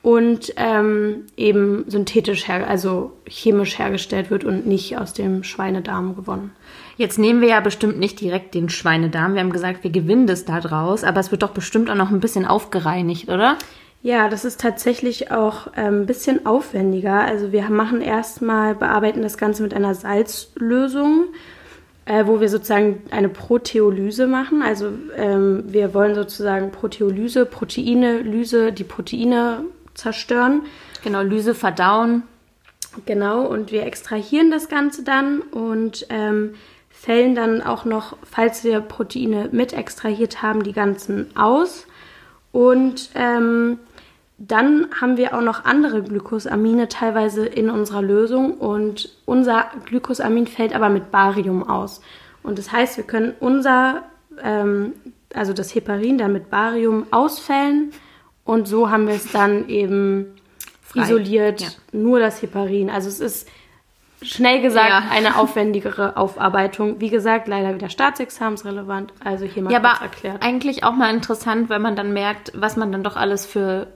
und 0.01 0.51
ähm, 0.57 1.27
eben 1.37 1.85
synthetisch, 1.87 2.47
her 2.47 2.67
also 2.67 3.13
chemisch 3.27 3.77
hergestellt 3.77 4.31
wird 4.31 4.43
und 4.43 4.65
nicht 4.65 4.97
aus 4.97 5.13
dem 5.13 5.43
Schweinedarm 5.43 6.15
gewonnen. 6.15 6.51
Jetzt 6.97 7.19
nehmen 7.19 7.41
wir 7.41 7.49
ja 7.49 7.59
bestimmt 7.59 7.99
nicht 7.99 8.19
direkt 8.19 8.55
den 8.55 8.69
Schweinedarm. 8.69 9.35
Wir 9.35 9.41
haben 9.41 9.51
gesagt, 9.51 9.83
wir 9.83 9.91
gewinnen 9.91 10.25
das 10.25 10.43
da 10.43 10.59
draus, 10.59 11.03
aber 11.03 11.19
es 11.19 11.29
wird 11.29 11.43
doch 11.43 11.51
bestimmt 11.51 11.91
auch 11.91 11.95
noch 11.95 12.09
ein 12.09 12.19
bisschen 12.19 12.45
aufgereinigt, 12.45 13.29
oder? 13.29 13.57
Ja, 14.03 14.29
das 14.29 14.45
ist 14.45 14.61
tatsächlich 14.61 15.31
auch 15.31 15.67
ähm, 15.75 16.01
ein 16.01 16.05
bisschen 16.05 16.45
aufwendiger. 16.45 17.21
Also 17.21 17.51
wir 17.51 17.69
machen 17.69 18.01
erstmal, 18.01 18.75
bearbeiten 18.75 19.21
das 19.21 19.37
Ganze 19.37 19.63
mit 19.63 19.73
einer 19.73 19.95
Salzlösung, 19.95 21.25
äh, 22.05 22.25
wo 22.25 22.39
wir 22.39 22.47
sozusagen 22.47 23.01
eine 23.11 23.27
Proteolyse 23.27 24.27
machen. 24.27 24.61
Also 24.61 24.91
ähm, 25.15 25.63
wir 25.67 25.93
wollen 25.93 26.15
sozusagen 26.15 26.71
Proteolyse, 26.71 27.45
Proteine, 27.45 28.19
Lyse, 28.19 28.71
die 28.71 28.83
Proteine 28.83 29.65
zerstören. 29.95 30.61
Genau, 31.03 31.21
Lyse 31.21 31.55
verdauen. 31.55 32.23
Genau, 33.05 33.45
und 33.45 33.71
wir 33.71 33.85
extrahieren 33.85 34.51
das 34.51 34.69
Ganze 34.69 35.03
dann 35.03 35.41
und 35.41 36.07
ähm, 36.09 36.55
fällen 36.89 37.35
dann 37.35 37.61
auch 37.61 37.85
noch, 37.85 38.15
falls 38.23 38.63
wir 38.63 38.79
Proteine 38.79 39.49
mit 39.51 39.73
extrahiert 39.73 40.41
haben, 40.41 40.63
die 40.63 40.73
ganzen 40.73 41.35
aus. 41.35 41.86
Und 42.57 43.11
ähm, 43.13 43.77
dann 44.39 44.87
haben 44.99 45.15
wir 45.15 45.37
auch 45.37 45.41
noch 45.41 45.65
andere 45.65 46.01
Glykosamine 46.01 46.87
teilweise 46.87 47.45
in 47.45 47.69
unserer 47.69 48.01
Lösung 48.01 48.55
und 48.55 49.15
unser 49.25 49.67
Glykosamin 49.85 50.47
fällt 50.47 50.73
aber 50.73 50.89
mit 50.89 51.11
Barium 51.11 51.69
aus. 51.69 52.01
Und 52.41 52.57
das 52.57 52.71
heißt, 52.71 52.97
wir 52.97 53.03
können 53.03 53.35
unser, 53.39 54.01
ähm, 54.41 54.93
also 55.35 55.53
das 55.53 55.75
Heparin 55.75 56.17
dann 56.17 56.33
mit 56.33 56.49
Barium 56.49 57.05
ausfällen 57.11 57.91
und 58.43 58.67
so 58.67 58.89
haben 58.89 59.05
wir 59.05 59.13
es 59.13 59.31
dann 59.31 59.69
eben 59.69 60.25
Frei. 60.81 61.03
isoliert, 61.03 61.61
ja. 61.61 61.69
nur 61.91 62.19
das 62.19 62.41
Heparin. 62.41 62.89
Also 62.89 63.07
es 63.07 63.19
ist 63.19 63.47
schnell 64.27 64.61
gesagt 64.61 64.89
ja. 64.89 65.03
eine 65.09 65.37
aufwendigere 65.37 66.17
Aufarbeitung. 66.17 66.99
Wie 66.99 67.09
gesagt, 67.09 67.47
leider 67.47 67.73
wieder 67.73 67.89
staatsexamensrelevant. 67.89 69.13
Also 69.23 69.45
hier 69.45 69.63
mal 69.63 69.71
ja, 69.71 69.79
aber 69.79 70.01
erklärt. 70.01 70.43
Eigentlich 70.43 70.83
auch 70.83 70.93
mal 70.93 71.13
interessant, 71.13 71.69
wenn 71.69 71.81
man 71.81 71.95
dann 71.95 72.13
merkt, 72.13 72.51
was 72.55 72.77
man 72.77 72.91
dann 72.91 73.03
doch 73.03 73.15
alles 73.15 73.45
für 73.45 73.87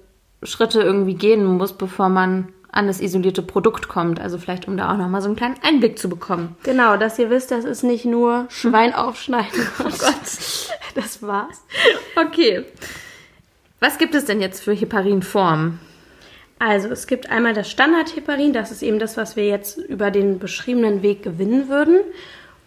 Schritte 0.44 0.82
irgendwie 0.82 1.16
gehen 1.16 1.46
muss, 1.46 1.74
bevor 1.74 2.10
man 2.10 2.54
an 2.72 2.88
das 2.88 3.02
isolierte 3.02 3.42
Produkt 3.42 3.90
kommt. 3.90 4.20
Also 4.20 4.38
vielleicht, 4.38 4.68
um 4.68 4.78
da 4.78 4.92
auch 4.92 4.98
nochmal 4.98 5.22
so 5.22 5.28
einen 5.28 5.36
kleinen 5.36 5.60
Einblick 5.62 6.00
zu 6.00 6.10
bekommen. 6.10 6.56
Genau, 6.64 6.98
dass 6.98 7.20
ihr 7.20 7.30
wisst, 7.30 7.52
das 7.52 7.66
ist 7.66 7.84
nicht 7.84 8.06
nur 8.06 8.46
Schwein 8.50 8.94
aufschneiden. 8.94 9.68
oh 9.80 9.84
Gott. 9.84 10.72
Das 10.96 11.22
war's. 11.22 11.64
Okay. 12.16 12.66
Was 13.80 13.98
gibt 13.98 14.16
es 14.16 14.26
denn 14.26 14.42
jetzt 14.42 14.64
für 14.64 14.74
Heparinformen? 14.74 15.80
Also 16.64 16.90
es 16.90 17.08
gibt 17.08 17.32
einmal 17.32 17.56
das 17.56 17.72
Standard-Heparin, 17.72 18.54
das 18.54 18.70
ist 18.70 18.84
eben 18.84 19.00
das, 19.00 19.18
was 19.18 19.36
wir 19.36 19.48
jetzt 19.48 19.80
über 19.80 20.12
den 20.12 20.38
beschriebenen 20.38 21.02
Weg 21.02 21.24
gewinnen 21.24 21.70
würden. 21.70 22.02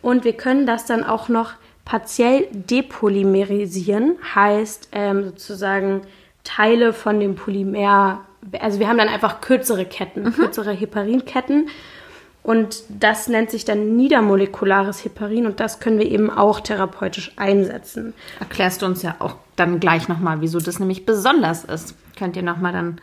Und 0.02 0.24
wir 0.24 0.32
können 0.32 0.66
das 0.66 0.84
dann 0.84 1.04
auch 1.04 1.28
noch 1.28 1.52
partiell 1.84 2.48
depolymerisieren, 2.50 4.16
heißt 4.34 4.88
ähm, 4.90 5.26
sozusagen 5.26 6.00
Teile 6.42 6.92
von 6.92 7.20
dem 7.20 7.36
Polymer, 7.36 8.22
also 8.58 8.80
wir 8.80 8.88
haben 8.88 8.98
dann 8.98 9.08
einfach 9.08 9.40
kürzere 9.40 9.84
Ketten, 9.84 10.24
mhm. 10.24 10.32
kürzere 10.32 10.72
Heparinketten. 10.72 11.68
Und 12.42 12.82
das 12.88 13.28
nennt 13.28 13.52
sich 13.52 13.64
dann 13.64 13.94
niedermolekulares 13.94 15.04
Heparin 15.04 15.46
und 15.46 15.60
das 15.60 15.78
können 15.78 16.00
wir 16.00 16.10
eben 16.10 16.30
auch 16.30 16.58
therapeutisch 16.58 17.30
einsetzen. 17.36 18.12
Erklärst 18.40 18.82
du 18.82 18.86
uns 18.86 19.02
ja 19.02 19.14
auch 19.20 19.36
dann 19.54 19.78
gleich 19.78 20.08
nochmal, 20.08 20.40
wieso 20.40 20.58
das 20.58 20.80
nämlich 20.80 21.06
besonders 21.06 21.62
ist. 21.62 21.94
Könnt 22.18 22.34
ihr 22.34 22.42
nochmal 22.42 22.72
dann 22.72 23.00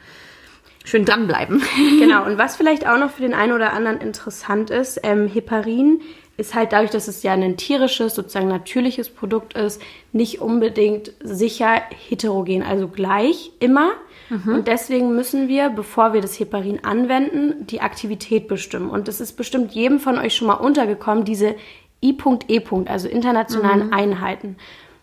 schön 0.84 1.06
dranbleiben. 1.06 1.62
Genau, 2.00 2.26
und 2.26 2.38
was 2.38 2.56
vielleicht 2.56 2.88
auch 2.88 2.98
noch 2.98 3.12
für 3.12 3.22
den 3.22 3.34
einen 3.34 3.54
oder 3.54 3.74
anderen 3.74 4.00
interessant 4.00 4.70
ist, 4.70 5.00
ähm, 5.04 5.28
Heparin 5.28 6.02
ist 6.38 6.56
halt 6.56 6.74
dadurch, 6.74 6.92
dass 6.92 7.08
es 7.08 7.24
ja 7.24 7.34
ein 7.34 7.58
tierisches, 7.58 8.16
sozusagen 8.16 8.48
natürliches 8.48 9.10
Produkt 9.10 9.54
ist, 9.54 9.82
nicht 10.12 10.42
unbedingt 10.42 11.14
sicher 11.22 11.82
heterogen, 12.10 12.64
also 12.64 12.88
gleich 12.88 13.52
immer. 13.60 13.92
Mhm. 14.30 14.56
Und 14.56 14.68
deswegen 14.68 15.16
müssen 15.16 15.48
wir, 15.48 15.70
bevor 15.70 16.14
wir 16.14 16.22
das 16.22 16.40
Heparin 16.40 16.84
anwenden, 16.84 17.68
die 17.68 17.82
Aktivität 17.82 18.48
bestimmen. 18.48 18.90
Und 18.90 19.08
es 19.08 19.22
ist 19.22 19.34
bestimmt 19.34 19.74
jedem 19.74 20.00
von 20.00 20.18
euch 20.18 20.36
schon 20.36 20.48
mal 20.48 20.56
untergekommen, 20.56 21.26
diese 21.26 21.56
I.E. 22.04 22.62
also 22.86 23.08
internationalen 23.08 23.88
mhm. 23.88 23.94
Einheiten. 23.94 24.56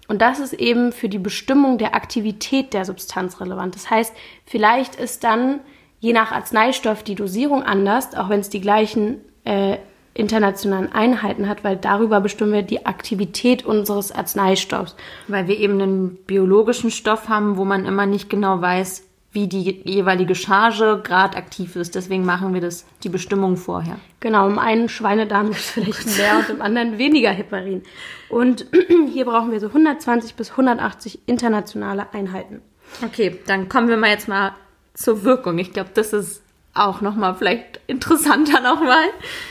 Und 0.08 0.22
das 0.22 0.40
ist 0.40 0.54
eben 0.54 0.90
für 0.90 1.08
die 1.08 1.18
Bestimmung 1.18 1.78
der 1.78 1.94
Aktivität 1.94 2.72
der 2.72 2.84
Substanz 2.84 3.40
relevant. 3.40 3.74
Das 3.74 3.90
heißt, 3.90 4.14
vielleicht 4.46 4.96
ist 4.96 5.22
dann 5.22 5.60
je 6.00 6.12
nach 6.12 6.32
Arzneistoff 6.32 7.02
die 7.02 7.14
Dosierung 7.14 7.62
anders, 7.62 8.14
auch 8.16 8.30
wenn 8.30 8.40
es 8.40 8.48
die 8.48 8.60
gleichen 8.60 9.20
äh, 9.44 9.76
internationalen 10.14 10.92
Einheiten 10.92 11.48
hat, 11.48 11.62
weil 11.62 11.76
darüber 11.76 12.20
bestimmen 12.20 12.52
wir 12.52 12.62
die 12.62 12.86
Aktivität 12.86 13.64
unseres 13.64 14.10
Arzneistoffs. 14.10 14.96
Weil 15.28 15.46
wir 15.46 15.58
eben 15.58 15.80
einen 15.80 16.16
biologischen 16.26 16.90
Stoff 16.90 17.28
haben, 17.28 17.56
wo 17.56 17.64
man 17.64 17.84
immer 17.84 18.06
nicht 18.06 18.30
genau 18.30 18.60
weiß, 18.60 19.07
wie 19.38 19.46
die 19.46 19.82
jeweilige 19.84 20.34
Charge 20.34 21.00
gerade 21.04 21.36
aktiv 21.36 21.76
ist. 21.76 21.94
Deswegen 21.94 22.24
machen 22.24 22.54
wir 22.54 22.60
das, 22.60 22.84
die 23.04 23.08
Bestimmung 23.08 23.56
vorher. 23.56 23.96
Genau, 24.18 24.48
im 24.48 24.58
einen 24.58 24.88
Schweinedarm 24.88 25.50
ist 25.50 25.70
vielleicht 25.70 26.06
mehr 26.18 26.38
und 26.38 26.50
im 26.50 26.60
anderen 26.60 26.98
weniger 26.98 27.30
Heparin. 27.30 27.82
Und 28.28 28.66
hier 29.12 29.26
brauchen 29.26 29.52
wir 29.52 29.60
so 29.60 29.68
120 29.68 30.34
bis 30.34 30.50
180 30.50 31.20
internationale 31.26 32.12
Einheiten. 32.12 32.62
Okay, 33.04 33.38
dann 33.46 33.68
kommen 33.68 33.88
wir 33.88 33.96
mal 33.96 34.10
jetzt 34.10 34.28
mal 34.28 34.54
zur 34.94 35.22
Wirkung. 35.22 35.58
Ich 35.58 35.72
glaube, 35.72 35.90
das 35.94 36.12
ist 36.12 36.42
auch 36.74 37.00
nochmal 37.00 37.36
vielleicht 37.36 37.80
interessanter 37.86 38.60
nochmal. 38.60 39.06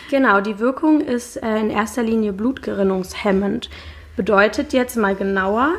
Genau, 0.09 0.41
die 0.41 0.59
Wirkung 0.59 0.99
ist 0.99 1.37
äh, 1.37 1.59
in 1.59 1.69
erster 1.69 2.03
Linie 2.03 2.33
blutgerinnungshemmend. 2.33 3.69
Bedeutet 4.17 4.73
jetzt 4.73 4.97
mal 4.97 5.15
genauer, 5.15 5.75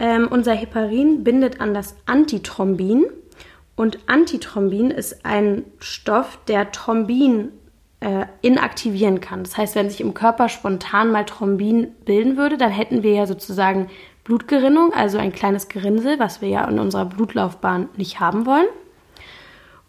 ähm, 0.00 0.26
unser 0.28 0.52
Heparin 0.52 1.22
bindet 1.22 1.60
an 1.60 1.74
das 1.74 1.94
Antithrombin 2.06 3.06
und 3.76 3.98
Antithrombin 4.06 4.90
ist 4.90 5.24
ein 5.24 5.64
Stoff, 5.78 6.38
der 6.48 6.72
Thrombin 6.72 7.52
äh, 8.00 8.24
inaktivieren 8.40 9.20
kann. 9.20 9.44
Das 9.44 9.56
heißt, 9.56 9.74
wenn 9.74 9.90
sich 9.90 10.00
im 10.00 10.14
Körper 10.14 10.48
spontan 10.48 11.12
mal 11.12 11.24
Thrombin 11.24 11.88
bilden 12.04 12.36
würde, 12.38 12.56
dann 12.56 12.70
hätten 12.70 13.02
wir 13.02 13.12
ja 13.12 13.26
sozusagen 13.26 13.90
Blutgerinnung, 14.24 14.92
also 14.92 15.18
ein 15.18 15.32
kleines 15.32 15.68
Gerinnsel, 15.68 16.18
was 16.18 16.40
wir 16.40 16.48
ja 16.48 16.64
in 16.64 16.78
unserer 16.78 17.04
Blutlaufbahn 17.04 17.90
nicht 17.96 18.18
haben 18.18 18.46
wollen. 18.46 18.66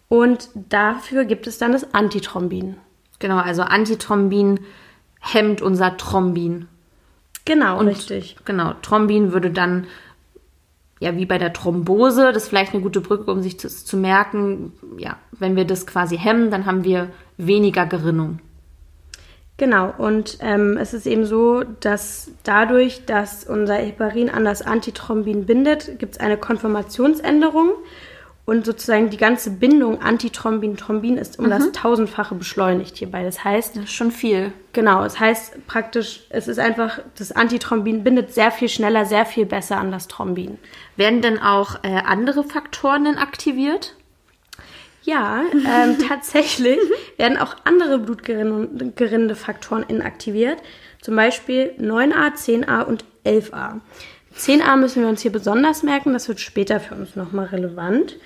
Und 0.10 0.50
dafür 0.54 1.26
gibt 1.26 1.48
es 1.48 1.58
dann 1.58 1.72
das 1.72 1.94
Antithrombin. 1.94 2.78
Genau, 3.20 3.38
also 3.38 3.64
Antithrombin 3.64 4.60
hemmt 5.20 5.62
unser 5.62 5.98
Thrombin. 5.98 6.68
Genau, 7.46 7.80
Und, 7.80 7.88
richtig. 7.88 8.36
Genau, 8.46 8.74
Thrombin 8.82 9.32
würde 9.32 9.50
dann 9.50 9.88
ja, 11.00 11.16
wie 11.16 11.26
bei 11.26 11.38
der 11.38 11.54
Thrombose, 11.54 12.32
das 12.34 12.44
ist 12.44 12.50
vielleicht 12.50 12.74
eine 12.74 12.82
gute 12.82 13.02
Brücke, 13.02 13.32
um 13.32 13.42
sich 13.42 13.58
das 13.58 13.86
zu 13.86 13.98
merken. 13.98 14.74
Ja, 14.98 15.18
wenn 15.32 15.56
wir 15.56 15.66
das 15.66 15.86
quasi 15.86 16.18
hemmen, 16.18 16.50
dann 16.50 16.66
haben 16.66 16.84
wir 16.84 17.10
weniger 17.38 17.86
Gerinnung. 17.86 18.40
Genau, 19.58 19.92
und 19.98 20.38
ähm, 20.42 20.78
es 20.78 20.94
ist 20.94 21.08
eben 21.08 21.26
so, 21.26 21.64
dass 21.80 22.32
dadurch, 22.44 23.06
dass 23.06 23.44
unser 23.44 23.76
Heparin 23.76 24.30
an 24.30 24.46
das 24.46 24.62
Antithrombin 24.62 25.46
bindet, 25.48 25.98
gibt 25.98 26.14
es 26.14 26.20
eine 26.20 26.38
Konformationsänderung 26.38 27.72
und 28.48 28.66
sozusagen 28.66 29.10
die 29.10 29.18
ganze 29.18 29.52
Bindung 29.52 30.02
Antithrombin-Thrombin 30.02 31.18
ist 31.18 31.38
um 31.38 31.46
mhm. 31.46 31.50
das 31.50 31.72
tausendfache 31.74 32.34
beschleunigt 32.34 32.96
hierbei. 32.96 33.26
Das 33.26 33.44
heißt. 33.44 33.76
Das 33.76 33.84
ist 33.84 33.92
schon 33.92 34.12
viel. 34.12 34.54
Genau, 34.72 35.04
es 35.04 35.20
heißt 35.20 35.68
praktisch, 35.68 36.26
es 36.30 36.48
ist 36.48 36.58
einfach, 36.58 37.00
das 37.18 37.34
Antithrombin 37.34 38.06
bindet 38.06 38.34
sehr 38.34 38.52
viel 38.52 38.70
schneller, 38.70 39.06
sehr 39.06 39.26
viel 39.26 39.46
besser 39.46 39.78
an 39.78 39.92
das 39.92 40.08
Thrombin. 40.08 40.60
Werden 40.96 41.22
denn 41.22 41.40
auch 41.40 41.84
äh, 41.84 41.90
andere 42.06 42.46
Faktoren 42.46 43.04
denn 43.04 43.18
aktiviert? 43.18 43.96
Ja, 45.04 45.42
ähm, 45.54 45.98
tatsächlich 46.08 46.80
werden 47.18 47.38
auch 47.38 47.54
andere 47.66 48.00
blutgerinnende 48.00 49.36
Faktoren 49.36 49.84
inaktiviert. 49.84 50.60
Zum 51.02 51.18
Beispiel 51.18 51.74
9a, 51.80 52.34
10a 52.34 52.84
und 52.84 53.04
11a. 53.26 53.82
10a 54.38 54.76
müssen 54.78 55.02
wir 55.02 55.10
uns 55.10 55.22
hier 55.22 55.32
besonders 55.32 55.84
merken, 55.84 56.14
das 56.14 56.28
wird 56.28 56.40
später 56.40 56.80
für 56.80 56.96
uns 56.96 57.16
nochmal 57.16 57.48
relevant. 57.48 58.18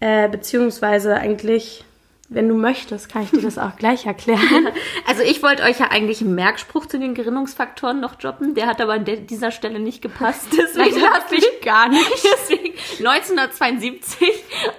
Äh, 0.00 0.28
beziehungsweise 0.28 1.14
eigentlich 1.14 1.84
wenn 2.30 2.48
du 2.48 2.54
möchtest, 2.54 3.12
kann 3.12 3.22
ich 3.22 3.30
dir 3.30 3.42
das 3.42 3.58
auch 3.58 3.76
gleich 3.76 4.06
erklären. 4.06 4.68
Also 5.06 5.22
ich 5.22 5.42
wollte 5.42 5.64
euch 5.64 5.80
ja 5.80 5.88
eigentlich 5.90 6.20
einen 6.20 6.36
Merkspruch 6.36 6.86
zu 6.86 6.98
den 6.98 7.14
Gerinnungsfaktoren 7.14 8.00
noch 8.00 8.14
droppen. 8.14 8.54
Der 8.54 8.68
hat 8.68 8.80
aber 8.80 8.92
an 8.92 9.04
dieser 9.04 9.50
Stelle 9.50 9.80
nicht 9.80 10.02
gepasst. 10.02 10.46
Deswegen 10.56 11.00
dachte 11.00 11.34
ich 11.34 11.60
gar 11.62 11.88
nicht. 11.88 12.24
Deswegen 12.32 12.74
1972. 12.98 14.28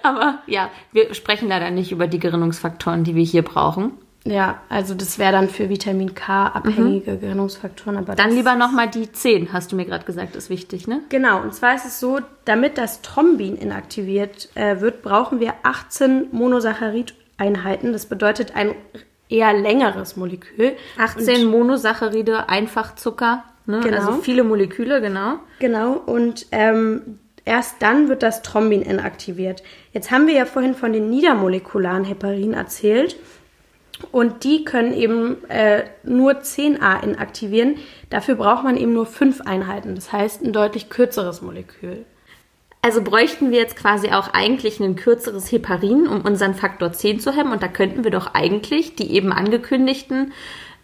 Aber 0.03 0.41
ja, 0.47 0.71
wir 0.93 1.13
sprechen 1.13 1.49
leider 1.49 1.69
nicht 1.69 1.91
über 1.91 2.07
die 2.07 2.19
Gerinnungsfaktoren, 2.19 3.03
die 3.03 3.15
wir 3.15 3.25
hier 3.25 3.41
brauchen. 3.41 3.91
Ja, 4.23 4.61
also 4.69 4.93
das 4.93 5.17
wäre 5.17 5.31
dann 5.31 5.49
für 5.49 5.69
Vitamin 5.69 6.13
K 6.13 6.47
abhängige 6.47 7.13
mhm. 7.13 7.19
Gerinnungsfaktoren. 7.21 7.97
Aber 7.97 8.13
dann 8.13 8.31
lieber 8.31 8.55
nochmal 8.55 8.87
die 8.87 9.11
10, 9.11 9.51
hast 9.51 9.71
du 9.71 9.75
mir 9.75 9.85
gerade 9.85 10.05
gesagt, 10.05 10.35
ist 10.35 10.49
wichtig, 10.49 10.87
ne? 10.87 11.01
Genau, 11.09 11.41
und 11.41 11.55
zwar 11.55 11.75
ist 11.75 11.85
es 11.85 11.99
so, 11.99 12.19
damit 12.45 12.77
das 12.77 13.01
Thrombin 13.01 13.55
inaktiviert 13.55 14.49
äh, 14.55 14.79
wird, 14.79 15.01
brauchen 15.01 15.39
wir 15.39 15.53
18 15.63 16.27
Monosaccharid-Einheiten. 16.31 17.93
Das 17.93 18.05
bedeutet 18.05 18.55
ein 18.55 18.75
eher 19.27 19.53
längeres 19.53 20.15
Molekül. 20.17 20.73
18 20.99 21.45
und 21.45 21.51
Monosaccharide, 21.51 22.47
Einfachzucker, 22.47 23.43
ne? 23.65 23.77
Also 23.77 23.89
genau. 23.89 23.97
also 23.97 24.21
viele 24.21 24.43
Moleküle, 24.43 25.01
genau. 25.01 25.39
Genau, 25.57 25.93
und 25.93 26.45
ähm, 26.51 27.19
erst 27.43 27.81
dann 27.81 28.07
wird 28.07 28.21
das 28.21 28.43
Thrombin 28.43 28.83
inaktiviert. 28.83 29.63
Jetzt 29.93 30.11
haben 30.11 30.27
wir 30.27 30.35
ja 30.35 30.45
vorhin 30.45 30.75
von 30.75 30.93
den 30.93 31.09
niedermolekularen 31.09 32.03
Heparin 32.03 32.53
erzählt. 32.53 33.15
Und 34.11 34.43
die 34.43 34.63
können 34.63 34.93
eben 34.93 35.43
äh, 35.49 35.83
nur 36.03 36.33
10a 36.33 37.03
inaktivieren. 37.03 37.75
Dafür 38.09 38.35
braucht 38.35 38.63
man 38.63 38.77
eben 38.77 38.93
nur 38.93 39.05
5 39.05 39.41
Einheiten. 39.41 39.95
Das 39.95 40.11
heißt, 40.11 40.43
ein 40.43 40.53
deutlich 40.53 40.89
kürzeres 40.89 41.41
Molekül. 41.41 42.05
Also 42.81 43.03
bräuchten 43.03 43.51
wir 43.51 43.59
jetzt 43.59 43.75
quasi 43.75 44.09
auch 44.09 44.33
eigentlich 44.33 44.79
ein 44.79 44.95
kürzeres 44.95 45.51
Heparin, 45.51 46.07
um 46.07 46.21
unseren 46.21 46.55
Faktor 46.55 46.91
10 46.91 47.19
zu 47.19 47.31
hemmen. 47.31 47.51
Und 47.51 47.61
da 47.61 47.67
könnten 47.67 48.03
wir 48.03 48.11
doch 48.11 48.33
eigentlich 48.33 48.95
die 48.95 49.11
eben 49.11 49.31
angekündigten, 49.31 50.33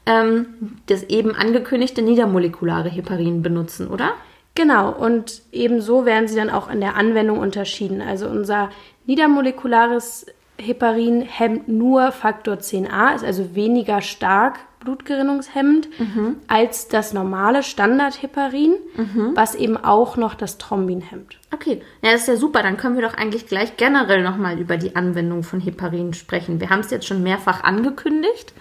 ähm, 0.06 0.80
das 0.86 1.04
eben 1.04 1.36
angekündigte 1.36 2.04
niedermolekulare 2.04 2.90
Heparin 2.90 3.42
benutzen, 3.42 3.88
oder? 3.88 4.14
Genau, 4.54 4.92
und 4.92 5.42
ebenso 5.52 6.06
werden 6.06 6.28
sie 6.28 6.36
dann 6.36 6.50
auch 6.50 6.70
in 6.70 6.82
der 6.82 6.96
Anwendung 6.96 7.40
unterschieden. 7.40 8.02
Also 8.02 8.28
unser 8.28 8.70
niedermolekulares 9.06 10.28
Heparin 10.58 11.22
hemmt 11.22 11.68
nur 11.68 12.12
Faktor 12.12 12.56
10a, 12.56 13.16
ist 13.16 13.24
also 13.24 13.56
weniger 13.56 14.02
stark 14.02 14.60
blutgerinnungshemmend 14.80 15.88
mhm. 16.00 16.38
als 16.48 16.88
das 16.88 17.14
normale 17.14 17.64
Standard-Heparin, 17.64 18.76
mhm. 18.96 19.32
was 19.36 19.56
eben 19.56 19.76
auch 19.78 20.18
noch 20.18 20.36
das 20.36 20.58
Thrombin 20.58 21.02
hemmt. 21.02 21.40
Okay, 21.54 21.82
ja, 22.02 22.12
das 22.12 22.22
ist 22.22 22.28
ja 22.28 22.36
super. 22.38 22.64
Dann 22.64 22.78
können 22.78 22.96
wir 22.96 23.08
doch 23.08 23.16
eigentlich 23.16 23.48
gleich 23.48 23.76
generell 23.78 24.24
nochmal 24.24 24.60
über 24.60 24.78
die 24.78 24.96
Anwendung 24.96 25.44
von 25.44 25.60
Heparin 25.60 26.14
sprechen. 26.14 26.60
Wir 26.62 26.70
haben 26.70 26.80
es 26.80 26.92
jetzt 26.92 27.08
schon 27.08 27.24
mehrfach 27.24 27.64
angekündigt, 27.64 28.54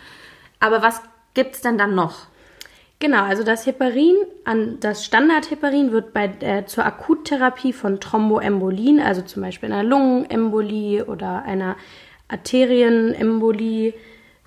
aber 0.59 0.83
was 0.83 1.03
gibt 1.35 1.55
es 1.55 1.61
denn 1.61 1.79
dann 1.79 1.95
noch? 1.95 2.26
Genau, 2.99 3.25
also 3.25 3.43
das 3.43 3.67
Heparin, 3.67 4.17
an 4.45 4.81
das 4.81 5.05
Standardheparin 5.05 5.93
wird 5.93 6.15
bei 6.15 6.33
äh, 6.41 6.65
zur 6.65 6.87
Akuttherapie 6.87 7.75
von 7.75 8.00
Thromboembolien, 8.00 9.00
also 9.00 9.21
zum 9.21 9.43
Beispiel 9.43 9.71
einer 9.71 9.85
Lungenembolie 9.85 11.05
oder 11.05 11.43
einer 11.43 11.76
Arterienembolie. 12.29 13.93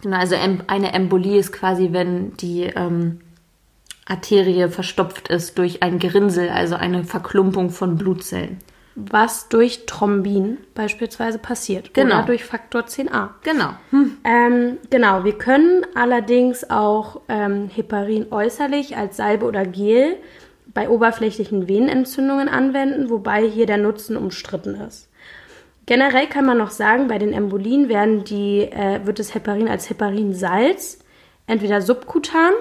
Genau, 0.01 0.17
also 0.17 0.35
eine 0.35 0.93
Embolie 0.93 1.37
ist 1.37 1.51
quasi, 1.51 1.89
wenn 1.91 2.35
die 2.37 2.63
ähm, 2.63 3.19
Arterie 4.05 4.69
verstopft 4.69 5.27
ist 5.27 5.59
durch 5.59 5.83
ein 5.83 5.99
Gerinnsel, 5.99 6.49
also 6.49 6.73
eine 6.73 7.03
Verklumpung 7.03 7.69
von 7.69 7.97
Blutzellen 7.97 8.57
was 9.09 9.49
durch 9.49 9.85
Thrombin 9.85 10.57
beispielsweise 10.75 11.39
passiert. 11.39 11.93
Genau. 11.93 12.17
Oder 12.17 12.25
durch 12.25 12.43
Faktor 12.43 12.81
10a. 12.81 13.29
Genau. 13.43 13.69
Hm. 13.91 14.17
Ähm, 14.23 14.77
genau, 14.89 15.23
wir 15.23 15.37
können 15.37 15.85
allerdings 15.95 16.69
auch 16.69 17.21
ähm, 17.29 17.69
Heparin 17.73 18.27
äußerlich 18.31 18.97
als 18.97 19.17
Salbe 19.17 19.45
oder 19.45 19.65
Gel 19.65 20.17
bei 20.73 20.89
oberflächlichen 20.89 21.67
Venenentzündungen 21.67 22.49
anwenden, 22.49 23.09
wobei 23.09 23.47
hier 23.47 23.65
der 23.65 23.77
Nutzen 23.77 24.17
umstritten 24.17 24.75
ist. 24.75 25.09
Generell 25.85 26.27
kann 26.27 26.45
man 26.45 26.59
noch 26.59 26.69
sagen, 26.69 27.07
bei 27.07 27.17
den 27.17 27.33
Embolien 27.33 27.89
werden 27.89 28.23
die, 28.23 28.61
äh, 28.61 28.99
wird 29.05 29.17
das 29.17 29.33
Heparin 29.33 29.67
als 29.67 29.89
Heparinsalz 29.89 30.99
entweder 31.47 31.81
subkutan, 31.81 32.53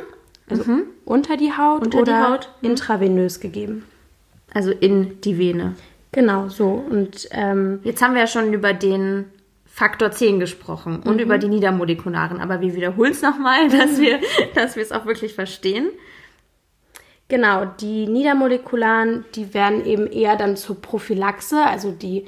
also 0.48 0.64
mhm. 0.64 0.82
unter 1.04 1.36
die 1.36 1.52
Haut, 1.52 1.82
unter 1.84 1.98
oder 1.98 2.12
die 2.12 2.32
Haut. 2.32 2.50
Mhm. 2.62 2.70
intravenös 2.70 3.40
gegeben. 3.40 3.84
Also 4.54 4.70
in 4.70 5.20
die 5.20 5.38
Vene. 5.38 5.74
Genau, 6.12 6.48
so. 6.48 6.68
Und 6.68 7.28
ähm, 7.32 7.80
jetzt 7.84 8.02
haben 8.02 8.14
wir 8.14 8.22
ja 8.22 8.26
schon 8.26 8.52
über 8.52 8.72
den 8.72 9.26
Faktor 9.66 10.10
10 10.10 10.40
gesprochen 10.40 11.02
und 11.04 11.16
mhm. 11.16 11.20
über 11.20 11.38
die 11.38 11.48
niedermolekularen, 11.48 12.40
aber 12.40 12.60
wir 12.60 12.74
wiederholen 12.74 13.12
es 13.12 13.22
nochmal, 13.22 13.68
dass 13.70 14.00
wir, 14.00 14.18
dass 14.54 14.74
wir 14.74 14.82
es 14.82 14.90
auch 14.90 15.06
wirklich 15.06 15.34
verstehen. 15.34 15.90
Genau, 17.28 17.66
die 17.66 18.06
niedermolekularen, 18.06 19.26
die 19.34 19.52
werden 19.52 19.84
eben 19.84 20.06
eher 20.06 20.36
dann 20.36 20.56
zur 20.56 20.80
Prophylaxe, 20.80 21.62
also 21.62 21.92
die, 21.92 22.26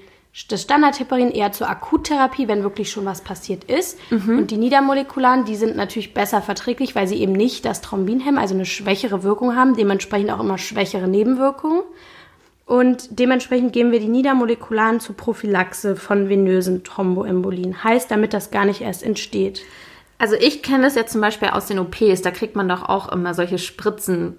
das 0.49 0.63
Standardheparin 0.63 1.31
eher 1.31 1.53
zur 1.53 1.71
Akuttherapie, 1.71 2.47
wenn 2.49 2.63
wirklich 2.63 2.91
schon 2.91 3.07
was 3.07 3.23
passiert 3.23 3.65
ist. 3.65 3.99
Mhm. 4.11 4.39
Und 4.39 4.51
die 4.51 4.59
niedermolekularen, 4.59 5.47
die 5.47 5.57
sind 5.57 5.75
natürlich 5.75 6.13
besser 6.13 6.43
verträglich, 6.43 6.95
weil 6.95 7.09
sie 7.09 7.17
eben 7.17 7.33
nicht 7.33 7.65
das 7.65 7.81
Thrombin 7.81 8.21
hemmen, 8.21 8.39
also 8.39 8.55
eine 8.55 8.67
schwächere 8.67 9.23
Wirkung 9.23 9.57
haben, 9.57 9.75
dementsprechend 9.75 10.31
auch 10.31 10.41
immer 10.41 10.59
schwächere 10.59 11.09
Nebenwirkungen. 11.09 11.83
Und 12.71 13.19
dementsprechend 13.19 13.73
geben 13.73 13.91
wir 13.91 13.99
die 13.99 14.07
niedermolekularen 14.07 15.01
zur 15.01 15.17
Prophylaxe 15.17 15.97
von 15.97 16.29
venösen 16.29 16.85
Thromboembolien. 16.85 17.83
Heißt, 17.83 18.09
damit 18.13 18.33
das 18.33 18.53
gar 18.53 18.65
nicht 18.65 18.81
erst 18.81 19.03
entsteht. 19.03 19.63
Also 20.19 20.37
ich 20.37 20.63
kenne 20.63 20.85
das 20.85 20.95
jetzt 20.95 21.11
zum 21.11 21.21
Beispiel 21.21 21.49
aus 21.49 21.67
den 21.67 21.81
OPs, 21.81 22.23
da 22.23 22.31
kriegt 22.31 22.55
man 22.55 22.69
doch 22.69 22.89
auch 22.89 23.11
immer 23.11 23.35
solche 23.35 23.59
Spritzen. 23.59 24.37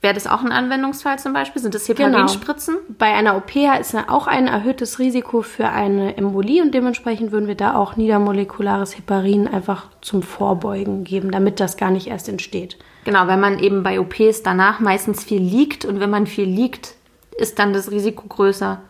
Wäre 0.00 0.12
das 0.12 0.26
auch 0.26 0.42
ein 0.42 0.50
Anwendungsfall 0.50 1.20
zum 1.20 1.34
Beispiel? 1.34 1.62
Sind 1.62 1.76
das 1.76 1.88
Heparinspritzen? 1.88 2.74
Genau. 2.74 2.96
Bei 2.98 3.12
einer 3.14 3.36
OP 3.36 3.54
ist 3.54 3.92
ja 3.92 4.06
auch 4.08 4.26
ein 4.26 4.48
erhöhtes 4.48 4.98
Risiko 4.98 5.42
für 5.42 5.68
eine 5.68 6.16
Embolie 6.16 6.62
und 6.62 6.74
dementsprechend 6.74 7.30
würden 7.30 7.46
wir 7.46 7.54
da 7.54 7.76
auch 7.76 7.94
niedermolekulares 7.94 8.98
Heparin 8.98 9.46
einfach 9.46 9.86
zum 10.00 10.24
Vorbeugen 10.24 11.04
geben, 11.04 11.30
damit 11.30 11.60
das 11.60 11.76
gar 11.76 11.92
nicht 11.92 12.08
erst 12.08 12.28
entsteht. 12.28 12.76
Genau, 13.04 13.28
weil 13.28 13.38
man 13.38 13.60
eben 13.60 13.84
bei 13.84 14.00
OPs 14.00 14.42
danach 14.42 14.80
meistens 14.80 15.22
viel 15.22 15.40
liegt 15.40 15.84
und 15.84 16.00
wenn 16.00 16.10
man 16.10 16.26
viel 16.26 16.48
liegt, 16.48 16.96
ist 17.42 17.58
dann 17.58 17.72
das 17.72 17.90
Risiko 17.90 18.26
größer. 18.28 18.80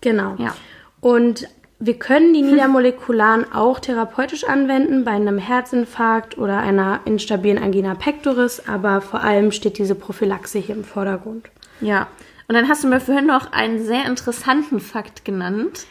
Genau. 0.00 0.34
Ja. 0.38 0.54
Und 1.00 1.48
wir 1.78 1.98
können 1.98 2.34
die 2.34 2.42
Niedermolekularen 2.42 3.52
auch 3.52 3.80
therapeutisch 3.80 4.44
anwenden 4.44 5.04
bei 5.04 5.12
einem 5.12 5.38
Herzinfarkt 5.38 6.36
oder 6.36 6.58
einer 6.58 7.00
instabilen 7.04 7.62
Angina 7.62 7.94
pectoris, 7.94 8.62
aber 8.66 9.00
vor 9.00 9.22
allem 9.22 9.50
steht 9.52 9.78
diese 9.78 9.94
Prophylaxe 9.94 10.58
hier 10.58 10.74
im 10.74 10.84
Vordergrund. 10.84 11.48
Ja. 11.80 12.08
Und 12.48 12.54
dann 12.54 12.68
hast 12.68 12.84
du 12.84 12.88
mir 12.88 13.00
vorhin 13.00 13.26
noch 13.26 13.52
einen 13.52 13.82
sehr 13.84 14.04
interessanten 14.06 14.80
Fakt 14.80 15.24
genannt. 15.24 15.86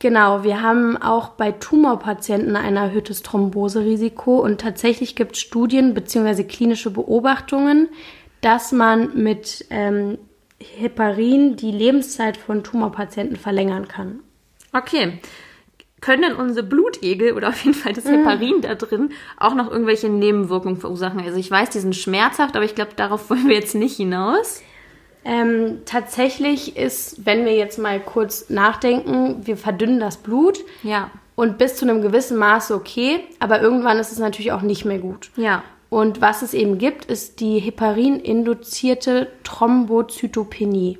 Genau, 0.00 0.44
wir 0.44 0.62
haben 0.62 0.96
auch 0.96 1.30
bei 1.30 1.52
Tumorpatienten 1.52 2.56
ein 2.56 2.76
erhöhtes 2.76 3.22
Thromboserisiko 3.22 4.38
und 4.38 4.60
tatsächlich 4.60 5.16
gibt 5.16 5.34
es 5.34 5.40
Studien 5.40 5.94
bzw. 5.94 6.44
klinische 6.44 6.90
Beobachtungen, 6.90 7.88
dass 8.40 8.72
man 8.72 9.22
mit 9.22 9.66
ähm, 9.70 10.18
Heparin 10.60 11.56
die 11.56 11.70
Lebenszeit 11.70 12.36
von 12.36 12.64
Tumorpatienten 12.64 13.36
verlängern 13.36 13.88
kann. 13.88 14.20
Okay. 14.72 15.20
Können 16.00 16.34
unsere 16.34 16.64
Blutegel 16.64 17.32
oder 17.32 17.48
auf 17.48 17.64
jeden 17.64 17.74
Fall 17.74 17.92
das 17.92 18.04
Heparin 18.04 18.58
mm. 18.58 18.60
da 18.62 18.74
drin 18.76 19.10
auch 19.36 19.54
noch 19.54 19.70
irgendwelche 19.70 20.08
Nebenwirkungen 20.08 20.76
verursachen? 20.76 21.20
Also 21.20 21.38
ich 21.38 21.50
weiß, 21.50 21.70
die 21.70 21.80
sind 21.80 21.96
schmerzhaft, 21.96 22.54
aber 22.54 22.64
ich 22.64 22.76
glaube, 22.76 22.92
darauf 22.94 23.30
wollen 23.30 23.48
wir 23.48 23.56
jetzt 23.56 23.74
nicht 23.74 23.96
hinaus. 23.96 24.62
Ähm, 25.24 25.82
tatsächlich 25.84 26.76
ist, 26.76 27.26
wenn 27.26 27.44
wir 27.44 27.56
jetzt 27.56 27.78
mal 27.78 28.00
kurz 28.00 28.48
nachdenken, 28.48 29.46
wir 29.46 29.56
verdünnen 29.56 29.98
das 29.98 30.18
Blut. 30.18 30.60
Ja. 30.82 31.10
Und 31.34 31.58
bis 31.58 31.76
zu 31.76 31.84
einem 31.84 32.02
gewissen 32.02 32.36
Maße 32.36 32.74
okay, 32.74 33.20
aber 33.38 33.60
irgendwann 33.60 33.98
ist 33.98 34.12
es 34.12 34.18
natürlich 34.18 34.52
auch 34.52 34.62
nicht 34.62 34.84
mehr 34.84 34.98
gut. 34.98 35.30
Ja. 35.36 35.62
Und 35.90 36.20
was 36.20 36.42
es 36.42 36.54
eben 36.54 36.78
gibt, 36.78 37.06
ist 37.06 37.40
die 37.40 37.58
heparin-induzierte 37.58 39.28
Thrombozytopenie. 39.44 40.98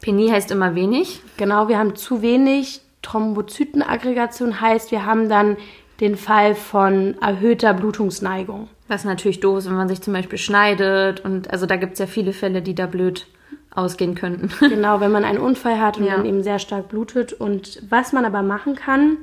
Penie 0.00 0.30
heißt 0.30 0.50
immer 0.50 0.74
wenig. 0.74 1.20
Genau, 1.36 1.68
wir 1.68 1.78
haben 1.78 1.94
zu 1.96 2.22
wenig 2.22 2.80
Thrombozytenaggregation, 3.02 4.60
heißt, 4.60 4.90
wir 4.90 5.06
haben 5.06 5.28
dann 5.28 5.56
den 6.00 6.16
Fall 6.16 6.54
von 6.54 7.16
erhöhter 7.20 7.72
Blutungsneigung. 7.72 8.68
Was 8.88 9.04
natürlich 9.04 9.40
doof 9.40 9.58
ist, 9.58 9.66
wenn 9.66 9.76
man 9.76 9.88
sich 9.88 10.02
zum 10.02 10.12
Beispiel 10.12 10.38
schneidet. 10.38 11.24
Und 11.24 11.50
also 11.50 11.66
da 11.66 11.76
gibt 11.76 11.94
es 11.94 11.98
ja 11.98 12.06
viele 12.06 12.32
Fälle, 12.32 12.62
die 12.62 12.74
da 12.74 12.86
blöd 12.86 13.26
ausgehen 13.74 14.14
könnten. 14.14 14.50
Genau, 14.68 15.00
wenn 15.00 15.12
man 15.12 15.24
einen 15.24 15.38
Unfall 15.38 15.80
hat 15.80 15.98
und 15.98 16.04
ja. 16.04 16.16
dann 16.16 16.26
eben 16.26 16.42
sehr 16.42 16.58
stark 16.58 16.88
blutet. 16.88 17.32
Und 17.32 17.82
was 17.88 18.12
man 18.12 18.24
aber 18.24 18.42
machen 18.42 18.74
kann, 18.74 19.18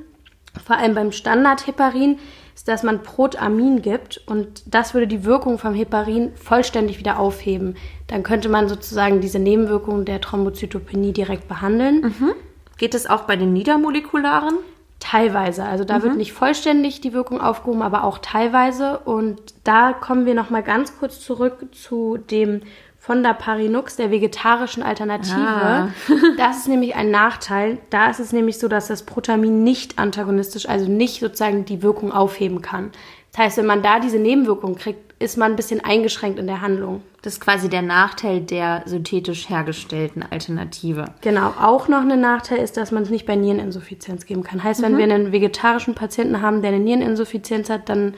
vor 0.64 0.76
allem 0.76 0.94
beim 0.94 1.12
Standard-Heparin, 1.12 2.18
dass 2.64 2.82
man 2.82 3.02
Protamin 3.02 3.82
gibt 3.82 4.22
und 4.26 4.62
das 4.66 4.94
würde 4.94 5.06
die 5.06 5.24
Wirkung 5.24 5.58
vom 5.58 5.74
Heparin 5.74 6.32
vollständig 6.36 6.98
wieder 6.98 7.18
aufheben. 7.18 7.76
Dann 8.06 8.22
könnte 8.22 8.48
man 8.48 8.68
sozusagen 8.68 9.20
diese 9.20 9.38
Nebenwirkungen 9.38 10.04
der 10.04 10.20
Thrombozytopenie 10.20 11.12
direkt 11.12 11.48
behandeln. 11.48 12.00
Mhm. 12.02 12.32
Geht 12.78 12.94
es 12.94 13.08
auch 13.08 13.22
bei 13.22 13.36
den 13.36 13.52
niedermolekularen? 13.52 14.58
teilweise. 15.04 15.64
Also 15.64 15.84
da 15.84 16.02
wird 16.02 16.16
nicht 16.16 16.32
vollständig 16.32 17.02
die 17.02 17.12
Wirkung 17.12 17.40
aufgehoben, 17.40 17.82
aber 17.82 18.04
auch 18.04 18.18
teilweise. 18.18 18.98
Und 19.00 19.38
da 19.62 19.92
kommen 19.92 20.24
wir 20.24 20.34
noch 20.34 20.48
mal 20.48 20.62
ganz 20.62 20.98
kurz 20.98 21.20
zurück 21.20 21.66
zu 21.72 22.16
dem 22.16 22.62
Fondaparinux, 23.04 23.96
der 23.96 24.10
vegetarischen 24.10 24.82
Alternative. 24.82 25.36
Ah. 25.36 25.88
Das 26.38 26.56
ist 26.56 26.68
nämlich 26.68 26.96
ein 26.96 27.10
Nachteil. 27.10 27.76
Da 27.90 28.08
ist 28.08 28.18
es 28.18 28.32
nämlich 28.32 28.58
so, 28.58 28.66
dass 28.66 28.88
das 28.88 29.02
Protamin 29.02 29.62
nicht 29.62 29.98
antagonistisch, 29.98 30.66
also 30.66 30.90
nicht 30.90 31.20
sozusagen 31.20 31.66
die 31.66 31.82
Wirkung 31.82 32.12
aufheben 32.12 32.62
kann. 32.62 32.92
Das 33.32 33.44
heißt, 33.44 33.56
wenn 33.58 33.66
man 33.66 33.82
da 33.82 34.00
diese 34.00 34.18
Nebenwirkung 34.18 34.76
kriegt, 34.76 35.12
ist 35.22 35.36
man 35.36 35.52
ein 35.52 35.56
bisschen 35.56 35.84
eingeschränkt 35.84 36.38
in 36.38 36.46
der 36.46 36.62
Handlung. 36.62 37.02
Das 37.20 37.34
ist 37.34 37.40
quasi 37.40 37.68
der 37.68 37.82
Nachteil 37.82 38.40
der 38.40 38.82
synthetisch 38.86 39.50
hergestellten 39.50 40.24
Alternative. 40.30 41.04
Genau, 41.20 41.52
auch 41.60 41.88
noch 41.88 42.00
ein 42.00 42.20
Nachteil 42.20 42.58
ist, 42.58 42.78
dass 42.78 42.90
man 42.90 43.02
es 43.02 43.10
nicht 43.10 43.26
bei 43.26 43.36
Niereninsuffizienz 43.36 44.24
geben 44.24 44.44
kann. 44.44 44.64
Heißt, 44.64 44.80
wenn 44.80 44.96
wir 44.96 45.04
einen 45.04 45.30
vegetarischen 45.30 45.94
Patienten 45.94 46.40
haben, 46.40 46.62
der 46.62 46.70
eine 46.72 46.80
Niereninsuffizienz 46.80 47.68
hat, 47.68 47.90
dann 47.90 48.14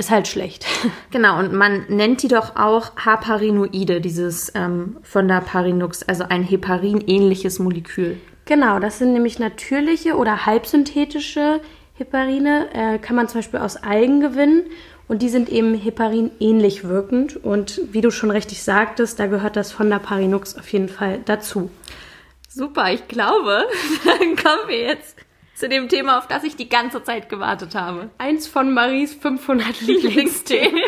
ist 0.00 0.10
halt 0.10 0.26
schlecht. 0.26 0.66
Genau, 1.12 1.38
und 1.38 1.52
man 1.52 1.86
nennt 1.88 2.22
die 2.22 2.28
doch 2.28 2.56
auch 2.56 2.92
Heparinoide, 3.04 4.00
dieses 4.00 4.52
ähm, 4.54 4.96
von 5.02 5.26
der 5.26 5.40
Parinux, 5.40 6.02
also 6.04 6.24
ein 6.24 6.44
Heparin-ähnliches 6.44 7.58
Molekül. 7.58 8.18
Genau, 8.44 8.78
das 8.78 8.98
sind 8.98 9.12
nämlich 9.12 9.38
natürliche 9.38 10.16
oder 10.16 10.46
halbsynthetische 10.46 11.60
Heparine, 11.94 12.68
äh, 12.72 12.98
kann 12.98 13.16
man 13.16 13.28
zum 13.28 13.40
Beispiel 13.40 13.60
aus 13.60 13.76
Algen 13.76 14.20
gewinnen 14.20 14.64
und 15.08 15.22
die 15.22 15.28
sind 15.28 15.48
eben 15.48 15.74
Heparin 15.74 16.30
ähnlich 16.38 16.84
wirkend 16.84 17.36
und 17.36 17.80
wie 17.90 18.00
du 18.00 18.10
schon 18.10 18.30
richtig 18.30 18.62
sagtest, 18.62 19.18
da 19.18 19.26
gehört 19.26 19.56
das 19.56 19.72
von 19.72 19.90
der 19.90 19.98
Parinux 19.98 20.56
auf 20.56 20.68
jeden 20.72 20.88
Fall 20.88 21.20
dazu. 21.24 21.70
Super, 22.48 22.92
ich 22.92 23.06
glaube, 23.08 23.66
dann 24.04 24.36
kommen 24.36 24.68
wir 24.68 24.80
jetzt 24.80 25.16
zu 25.60 25.68
dem 25.68 25.88
Thema, 25.88 26.18
auf 26.18 26.26
das 26.26 26.42
ich 26.42 26.56
die 26.56 26.68
ganze 26.68 27.04
Zeit 27.04 27.28
gewartet 27.28 27.74
habe. 27.74 28.08
Eins 28.18 28.48
von 28.48 28.72
Maries 28.72 29.14
500 29.14 29.80
Lieblingstee. 29.82 30.72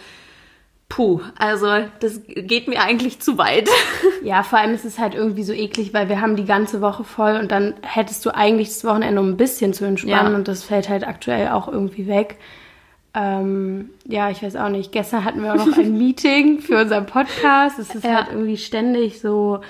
puh, 0.94 1.20
also 1.38 1.66
das 2.00 2.20
geht 2.26 2.68
mir 2.68 2.82
eigentlich 2.82 3.20
zu 3.20 3.38
weit. 3.38 3.68
Ja, 4.24 4.44
vor 4.44 4.60
allem 4.60 4.72
ist 4.72 4.84
es 4.84 5.00
halt 5.00 5.16
irgendwie 5.16 5.42
so 5.42 5.52
eklig, 5.52 5.92
weil 5.92 6.08
wir 6.08 6.20
haben 6.20 6.36
die 6.36 6.44
ganze 6.44 6.80
Woche 6.80 7.02
voll 7.02 7.36
und 7.40 7.50
dann 7.50 7.74
hättest 7.82 8.24
du 8.24 8.30
eigentlich 8.32 8.68
das 8.68 8.84
Wochenende, 8.84 9.20
um 9.20 9.30
ein 9.30 9.36
bisschen 9.36 9.72
zu 9.74 9.84
entspannen 9.84 10.30
Ja. 10.32 10.38
und 10.38 10.46
das 10.46 10.62
fällt 10.62 10.88
halt 10.88 11.04
aktuell 11.06 11.48
auch 11.48 11.66
irgendwie 11.66 12.06
weg. 12.06 12.36
Ähm, 13.14 13.90
ja, 14.06 14.30
ich 14.30 14.40
weiß 14.42 14.54
auch 14.56 14.68
nicht. 14.68 14.92
Gestern 14.92 15.24
hatten 15.24 15.42
wir 15.42 15.52
auch 15.54 15.66
noch 15.66 15.76
ein 15.76 15.98
Meeting 15.98 16.60
für 16.60 16.80
unseren 16.80 17.06
Podcast. 17.06 17.80
Es 17.80 17.94
ist 17.94 18.04
Ja. 18.04 18.14
halt 18.14 18.28
irgendwie 18.30 18.56
ständig 18.56 19.20
so, 19.20 19.60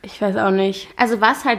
ich 0.00 0.20
weiß 0.22 0.36
auch 0.38 0.50
nicht. 0.50 0.88
Also 0.96 1.20
was 1.20 1.44
halt 1.44 1.58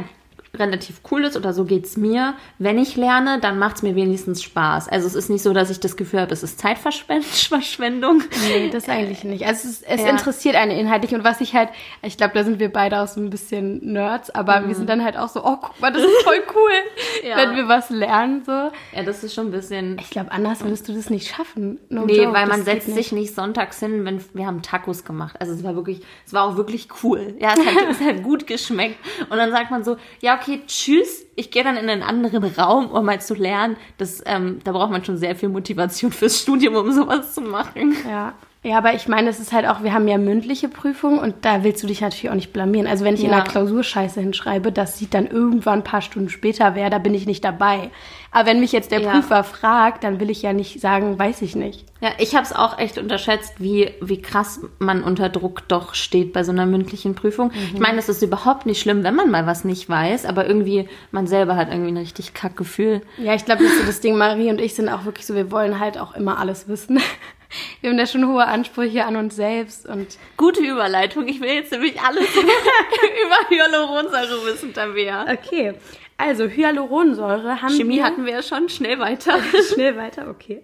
relativ 0.57 1.01
cool 1.09 1.23
ist, 1.23 1.35
oder 1.35 1.51
so 1.51 1.65
geht's 1.65 1.97
mir, 1.97 2.35
wenn 2.59 2.77
ich 2.77 2.95
lerne, 2.95 3.39
dann 3.39 3.57
macht's 3.57 3.81
mir 3.81 3.95
wenigstens 3.95 4.43
Spaß. 4.43 4.87
Also 4.87 5.07
es 5.07 5.15
ist 5.15 5.29
nicht 5.29 5.41
so, 5.41 5.51
dass 5.51 5.71
ich 5.71 5.79
das 5.79 5.97
Gefühl 5.97 6.21
habe, 6.21 6.31
es 6.31 6.43
ist 6.43 6.59
Zeitverschwendung. 6.59 8.21
Nee, 8.47 8.69
das 8.69 8.87
eigentlich 8.89 9.23
nicht. 9.23 9.45
Also 9.47 9.67
es, 9.67 9.81
es 9.81 10.01
Ja. 10.01 10.09
interessiert 10.09 10.55
einen 10.55 10.71
inhaltlich 10.71 11.13
und 11.15 11.23
was 11.23 11.41
ich 11.41 11.55
halt, 11.55 11.69
ich 12.01 12.17
glaube, 12.17 12.33
da 12.35 12.43
sind 12.43 12.59
wir 12.59 12.71
beide 12.71 12.99
auch 13.01 13.07
so 13.07 13.19
ein 13.19 13.29
bisschen 13.29 13.93
Nerds, 13.93 14.29
aber 14.29 14.67
wir 14.67 14.75
sind 14.75 14.89
dann 14.89 15.03
halt 15.03 15.17
auch 15.17 15.29
so, 15.29 15.43
oh, 15.43 15.57
guck 15.61 15.79
mal, 15.79 15.91
das 15.91 16.03
ist 16.03 16.23
voll 16.23 16.41
cool, 16.55 16.71
Mhm. 17.23 17.27
Ja. 17.29 17.37
wenn 17.37 17.55
wir 17.55 17.67
was 17.67 17.89
lernen, 17.89 18.43
so. 18.45 18.51
Ja, 18.51 19.03
das 19.05 19.23
ist 19.23 19.33
schon 19.33 19.47
ein 19.47 19.51
bisschen 19.51 19.97
Ich 19.99 20.09
glaube, 20.09 20.31
anders 20.31 20.63
würdest 20.63 20.87
du 20.87 20.93
das 20.93 21.09
nicht 21.09 21.33
schaffen. 21.33 21.79
No 21.89 22.05
Nee, 22.05 22.17
joke, 22.23 22.33
weil 22.33 22.47
man 22.47 22.63
geht 22.63 22.83
setzt 22.83 22.93
sich 22.93 23.11
nicht 23.11 23.33
sonntags 23.33 23.79
hin, 23.79 24.03
wenn 24.05 24.23
wir 24.33 24.45
haben 24.45 24.61
Tacos 24.61 25.03
gemacht. 25.05 25.35
Also 25.39 25.53
es 25.53 25.63
war 25.63 25.75
wirklich, 25.75 26.01
es 26.25 26.33
war 26.33 26.43
auch 26.43 26.57
wirklich 26.57 26.87
cool. 27.03 27.35
Ja, 27.39 27.53
es 27.53 27.65
hat, 27.65 27.89
es 27.89 27.99
hat 28.01 28.23
gut 28.23 28.45
geschmeckt. 28.45 28.97
Und 29.29 29.37
dann 29.37 29.51
sagt 29.51 29.71
man 29.71 29.83
so, 29.83 29.97
ja 30.21 30.35
okay, 30.35 30.42
tschüss. 30.67 31.25
Ich 31.35 31.51
gehe 31.51 31.63
dann 31.63 31.77
in 31.77 31.89
einen 31.89 32.03
anderen 32.03 32.43
Raum, 32.43 32.87
um 32.87 33.05
mal 33.05 33.19
zu 33.21 33.33
lernen. 33.33 33.75
Das, 33.97 34.21
ähm, 34.25 34.59
da 34.63 34.71
braucht 34.71 34.91
man 34.91 35.03
schon 35.03 35.17
sehr 35.17 35.35
viel 35.35 35.49
Motivation 35.49 36.11
fürs 36.11 36.39
Studium, 36.41 36.75
um 36.75 36.91
sowas 36.91 37.33
zu 37.33 37.41
machen. 37.41 37.95
Ja. 38.09 38.33
Ja, 38.65 38.77
aber 38.77 38.93
ich 38.93 39.09
meine, 39.09 39.29
es 39.29 39.41
ist 39.41 39.51
halt 39.51 39.67
auch, 39.67 39.83
wir 39.83 39.93
haben 39.93 40.07
ja 40.07 40.17
mündliche 40.17 40.69
Prüfungen 40.69 41.19
und 41.19 41.35
da 41.43 41.65
willst 41.65 41.83
du 41.83 41.87
dich 41.87 41.99
natürlich 41.99 42.29
auch 42.29 42.33
nicht 42.35 42.53
blamieren. 42.53 42.87
Also 42.87 43.03
wenn 43.03 43.15
ich 43.15 43.23
in 43.25 43.29
Ja. 43.29 43.41
der 43.41 43.43
Klausur 43.43 43.83
Scheiße 43.83 44.21
hinschreibe, 44.21 44.71
das 44.71 44.97
sieht 44.97 45.13
dann 45.13 45.27
irgendwann 45.27 45.79
ein 45.79 45.83
paar 45.83 46.01
Stunden 46.01 46.29
später 46.29 46.73
wer, 46.73 46.89
da 46.89 46.97
bin 46.97 47.13
ich 47.13 47.25
nicht 47.25 47.43
dabei. 47.43 47.89
Aber 48.33 48.47
wenn 48.49 48.59
mich 48.59 48.71
jetzt 48.71 48.91
der 48.91 48.99
Ja. 49.01 49.11
Prüfer 49.11 49.43
fragt, 49.43 50.03
dann 50.03 50.19
will 50.19 50.29
ich 50.29 50.41
ja 50.41 50.53
nicht 50.53 50.81
sagen, 50.81 51.17
weiß 51.19 51.41
ich 51.43 51.55
nicht. 51.55 51.85
Ja, 52.01 52.09
ich 52.17 52.35
habe 52.35 52.43
es 52.45 52.51
auch 52.51 52.79
echt 52.79 52.97
unterschätzt, 52.97 53.53
wie, 53.59 53.91
wie 54.01 54.21
krass 54.21 54.59
man 54.79 55.03
unter 55.03 55.29
Druck 55.29 55.67
doch 55.69 55.93
steht 55.93 56.33
bei 56.33 56.43
so 56.43 56.51
einer 56.51 56.65
mündlichen 56.65 57.15
Prüfung. 57.15 57.51
Ich 57.73 57.79
meine, 57.79 57.99
es 57.99 58.09
ist 58.09 58.21
überhaupt 58.23 58.65
nicht 58.65 58.81
schlimm, 58.81 59.03
wenn 59.03 59.15
man 59.15 59.29
mal 59.31 59.45
was 59.45 59.63
nicht 59.63 59.87
weiß, 59.87 60.25
aber 60.25 60.47
irgendwie, 60.47 60.89
man 61.11 61.27
selber 61.27 61.55
hat 61.55 61.69
irgendwie 61.69 61.91
ein 61.91 61.97
richtig 61.97 62.33
kack 62.33 62.57
Gefühl. 62.57 63.01
Ja, 63.17 63.35
ich 63.35 63.45
glaube, 63.45 63.63
das 63.63 63.71
ist 63.71 63.79
so 63.81 63.85
das 63.85 64.01
Ding, 64.01 64.17
Marie 64.17 64.49
und 64.49 64.59
ich 64.59 64.73
sind 64.73 64.89
auch 64.89 65.05
wirklich 65.05 65.25
so, 65.25 65.35
wir 65.35 65.49
wollen 65.51 65.79
halt 65.79 65.97
auch 65.97 66.15
immer 66.15 66.39
alles 66.39 66.67
wissen. 66.67 66.99
Wir 67.81 67.91
haben 67.91 67.97
da 67.99 68.07
schon 68.07 68.27
hohe 68.27 68.45
Ansprüche 68.47 69.05
an 69.05 69.15
uns 69.15 69.35
selbst 69.35 69.85
und 69.87 70.17
Gute 70.37 70.61
Überleitung. 70.61 71.27
Ich 71.27 71.39
will 71.39 71.49
jetzt 71.51 71.71
nämlich 71.71 72.01
alles 72.01 72.25
über 72.35 73.49
Hyaluronsäure 73.55 74.43
wissen, 74.47 74.73
Tabea. 74.73 75.27
okay. 75.31 75.75
Also 76.17 76.45
Hyaluronsäure 76.47 77.61
haben 77.61 77.73
Chemie 77.75 77.95
wir 77.97 78.03
hatten 78.05 78.25
wir 78.25 78.33
ja 78.33 78.41
schon. 78.43 78.69
Schnell 78.69 78.99
weiter. 78.99 79.33
Schnell 79.73 79.97
weiter, 79.97 80.29
okay. 80.29 80.61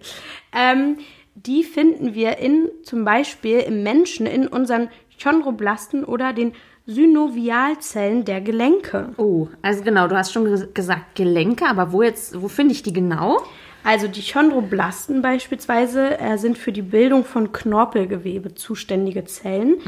Ähm, 0.52 0.98
die 1.34 1.62
finden 1.64 2.14
wir 2.14 2.38
in 2.38 2.68
zum 2.82 3.04
Beispiel 3.04 3.58
im 3.60 3.82
Menschen 3.82 4.26
in 4.26 4.46
unseren 4.46 4.88
Chondroblasten 5.22 6.04
oder 6.04 6.32
den 6.32 6.52
Synovialzellen 6.86 8.24
der 8.24 8.40
Gelenke. 8.40 9.10
Oh, 9.16 9.48
also 9.62 9.82
genau, 9.84 10.08
du 10.08 10.16
hast 10.16 10.32
schon 10.32 10.46
ges- 10.46 10.72
gesagt 10.72 11.14
Gelenke, 11.14 11.66
aber 11.66 11.92
wo 11.92 12.02
jetzt, 12.02 12.40
wo 12.40 12.48
finde 12.48 12.72
ich 12.72 12.82
die 12.82 12.92
genau? 12.92 13.38
Also 13.82 14.08
die 14.08 14.22
Chondroblasten 14.22 15.22
beispielsweise 15.22 16.18
äh, 16.18 16.36
sind 16.36 16.58
für 16.58 16.72
die 16.72 16.82
Bildung 16.82 17.24
von 17.24 17.52
Knorpelgewebe 17.52 18.54
zuständige 18.54 19.24
Zellen. 19.24 19.78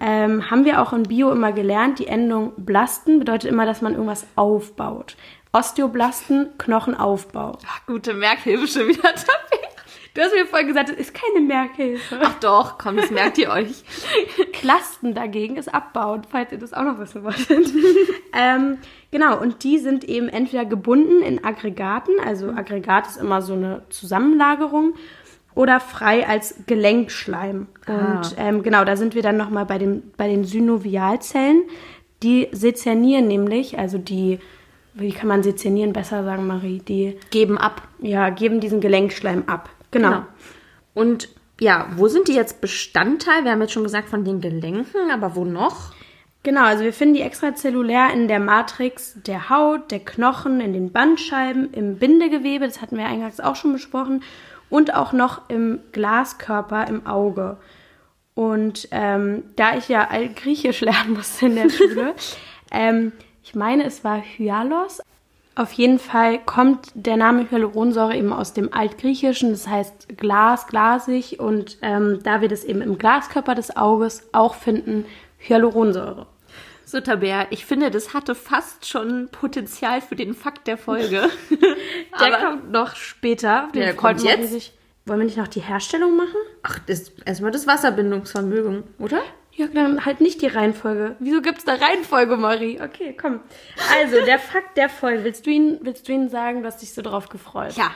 Ähm, 0.00 0.50
haben 0.50 0.64
wir 0.64 0.80
auch 0.80 0.92
in 0.92 1.02
Bio 1.04 1.30
immer 1.30 1.52
gelernt. 1.52 1.98
Die 1.98 2.06
Endung 2.06 2.52
Blasten 2.56 3.18
bedeutet 3.18 3.50
immer, 3.50 3.66
dass 3.66 3.82
man 3.82 3.92
irgendwas 3.94 4.26
aufbaut. 4.36 5.16
Osteoblasten, 5.52 6.56
Knochenaufbau. 6.56 7.58
Ach, 7.66 7.86
gute 7.86 8.14
Merkhilfe 8.14 8.66
schon 8.66 8.88
wieder, 8.88 9.02
Tabea. 9.14 9.71
Du 10.14 10.20
hast 10.20 10.34
mir 10.34 10.44
vorhin 10.44 10.68
gesagt, 10.68 10.90
das 10.90 10.96
ist 10.96 11.14
keine 11.14 11.40
Merkhilfe. 11.40 12.18
Ach 12.22 12.38
doch, 12.40 12.76
komm, 12.76 12.96
das 12.98 13.10
merkt 13.10 13.38
ihr 13.38 13.50
euch. 13.50 13.82
Klasten 14.52 15.14
dagegen 15.14 15.56
ist 15.56 15.72
abbauen, 15.72 16.22
falls 16.28 16.52
ihr 16.52 16.58
das 16.58 16.74
auch 16.74 16.82
noch 16.82 16.98
wissen 16.98 17.24
wolltet. 17.24 17.72
ähm, 18.34 18.78
genau, 19.10 19.40
und 19.40 19.64
die 19.64 19.78
sind 19.78 20.04
eben 20.04 20.28
entweder 20.28 20.66
gebunden 20.66 21.22
in 21.22 21.42
Aggregaten, 21.42 22.14
also 22.24 22.50
Aggregat 22.50 23.06
ist 23.06 23.16
immer 23.16 23.40
so 23.40 23.54
eine 23.54 23.82
Zusammenlagerung, 23.88 24.94
oder 25.54 25.80
frei 25.80 26.26
als 26.26 26.56
Gelenkschleim. 26.66 27.66
Und 27.86 28.34
ähm, 28.38 28.62
genau, 28.62 28.84
da 28.84 28.96
sind 28.96 29.14
wir 29.14 29.20
dann 29.20 29.36
nochmal 29.36 29.66
bei 29.66 29.76
den, 29.76 30.12
bei 30.16 30.26
den 30.26 30.44
Synovialzellen. 30.44 31.64
Die 32.22 32.48
sezernieren 32.52 33.26
nämlich, 33.28 33.78
also 33.78 33.98
die 33.98 34.38
wie 34.94 35.12
kann 35.12 35.28
man 35.28 35.42
sezernieren 35.42 35.92
besser 35.92 36.22
sagen, 36.24 36.46
Marie? 36.46 36.80
Die 36.80 37.18
Geben 37.30 37.56
ab. 37.56 37.88
ja, 38.00 38.28
geben 38.30 38.60
diesen 38.60 38.80
Gelenkschleim 38.80 39.44
ab. 39.46 39.70
Genau. 39.92 40.08
Genau. 40.08 40.24
Und 40.94 41.28
ja, 41.60 41.88
wo 41.96 42.08
sind 42.08 42.26
die 42.26 42.34
jetzt 42.34 42.60
Bestandteil? 42.60 43.44
Wir 43.44 43.52
haben 43.52 43.60
jetzt 43.60 43.72
schon 43.72 43.84
gesagt 43.84 44.08
von 44.08 44.24
den 44.24 44.40
Gelenken, 44.40 45.10
aber 45.12 45.36
wo 45.36 45.44
noch? 45.44 45.92
Genau, 46.42 46.64
also 46.64 46.82
wir 46.82 46.92
finden 46.92 47.14
die 47.14 47.22
extrazellulär 47.22 48.12
in 48.12 48.26
der 48.26 48.40
Matrix 48.40 49.14
der 49.24 49.48
Haut, 49.48 49.92
der 49.92 50.00
Knochen, 50.00 50.60
in 50.60 50.72
den 50.72 50.90
Bandscheiben, 50.90 51.72
im 51.72 51.98
Bindegewebe, 51.98 52.66
das 52.66 52.82
hatten 52.82 52.98
wir 52.98 53.06
eingangs 53.06 53.38
auch 53.38 53.54
schon 53.54 53.72
besprochen, 53.72 54.24
und 54.68 54.94
auch 54.94 55.12
noch 55.12 55.48
im 55.48 55.78
Glaskörper 55.92 56.88
im 56.88 57.06
Auge. 57.06 57.58
Und 58.34 58.88
ähm, 58.90 59.44
da 59.54 59.76
ich 59.76 59.88
ja 59.88 60.08
Altgriechisch 60.08 60.80
lernen 60.82 61.14
musste 61.14 61.46
in 61.46 61.56
der 61.56 61.70
Schule, 61.70 62.14
ähm, 62.72 63.12
ich 63.44 63.54
meine, 63.54 63.84
es 63.84 64.02
war 64.02 64.20
Hyalos. 64.20 65.00
Auf 65.54 65.72
jeden 65.72 65.98
Fall 65.98 66.38
kommt 66.38 66.88
der 66.94 67.16
Name 67.18 67.50
Hyaluronsäure 67.50 68.16
eben 68.16 68.32
aus 68.32 68.54
dem 68.54 68.72
Altgriechischen, 68.72 69.50
das 69.50 69.68
heißt 69.68 70.16
Glas, 70.16 70.66
glasig. 70.66 71.40
Und 71.40 71.76
ähm, 71.82 72.20
da 72.22 72.40
wir 72.40 72.48
das 72.48 72.64
eben 72.64 72.80
im 72.80 72.96
Glaskörper 72.96 73.54
des 73.54 73.76
Auges 73.76 74.28
auch 74.32 74.54
finden, 74.54 75.04
Hyaluronsäure. 75.38 76.26
So, 76.86 77.00
Tabea, 77.00 77.46
ich 77.50 77.64
finde, 77.66 77.90
das 77.90 78.12
hatte 78.14 78.34
fast 78.34 78.86
schon 78.86 79.28
Potenzial 79.30 80.00
für 80.00 80.16
den 80.16 80.34
Fakt 80.34 80.66
der 80.66 80.76
Folge. 80.78 81.28
Der 82.20 82.26
Aber- 82.34 82.44
kommt 82.46 82.70
noch 82.72 82.96
später. 82.96 83.68
Den 83.74 83.80
Der 83.82 83.94
kommt 83.94 84.22
jetzt? 84.22 84.50
sich. 84.52 84.72
Wollen 85.06 85.18
wir 85.20 85.24
nicht 85.26 85.38
noch 85.38 85.48
die 85.48 85.60
Herstellung 85.60 86.16
machen? 86.16 86.36
Ach, 86.62 86.78
erstmal 87.24 87.50
das 87.50 87.66
Wasserbindungsvermögen, 87.66 88.84
oder? 88.98 89.20
Ja, 89.54 89.66
dann 89.66 90.06
halt 90.06 90.22
nicht 90.22 90.40
die 90.40 90.46
Reihenfolge. 90.46 91.16
Wieso 91.18 91.42
gibt's 91.42 91.64
da 91.64 91.74
Reihenfolge, 91.74 92.38
Marie? 92.38 92.80
Okay, 92.80 93.14
komm. 93.20 93.40
Also, 93.94 94.24
der 94.24 94.38
Fakt 94.38 94.78
der 94.78 94.88
Folge. 94.88 95.24
Willst 95.24 95.44
du 95.44 95.50
ihn, 95.50 95.78
willst 95.82 96.08
du 96.08 96.12
ihn 96.12 96.30
sagen? 96.30 96.62
Du 96.62 96.66
hast 96.66 96.80
dich 96.80 96.94
so 96.94 97.02
drauf 97.02 97.28
gefreut. 97.28 97.72
Ja, 97.76 97.90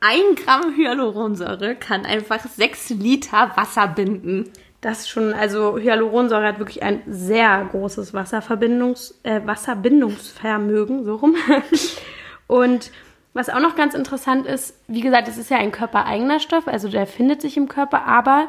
ein 0.00 0.34
Gramm 0.36 0.74
Hyaluronsäure 0.74 1.76
kann 1.76 2.06
einfach 2.06 2.40
sechs 2.46 2.88
Liter 2.88 3.52
Wasser 3.56 3.88
binden. 3.88 4.50
Das 4.80 5.00
ist 5.00 5.10
schon, 5.10 5.34
also 5.34 5.78
Hyaluronsäure 5.78 6.46
hat 6.46 6.58
wirklich 6.58 6.82
ein 6.82 7.02
sehr 7.06 7.68
großes 7.70 8.14
Wasserverbindungs, 8.14 9.20
äh, 9.22 9.40
Wasserbindungsvermögen, 9.44 11.04
so 11.04 11.16
rum. 11.16 11.36
Und 12.48 12.90
was 13.34 13.48
auch 13.48 13.60
noch 13.60 13.76
ganz 13.76 13.94
interessant 13.94 14.46
ist, 14.46 14.76
wie 14.88 15.00
gesagt, 15.00 15.28
es 15.28 15.38
ist 15.38 15.50
ja 15.50 15.58
ein 15.58 15.72
körpereigener 15.72 16.40
Stoff, 16.40 16.68
also 16.68 16.88
der 16.88 17.06
findet 17.06 17.40
sich 17.40 17.56
im 17.56 17.68
Körper, 17.68 18.04
aber 18.06 18.48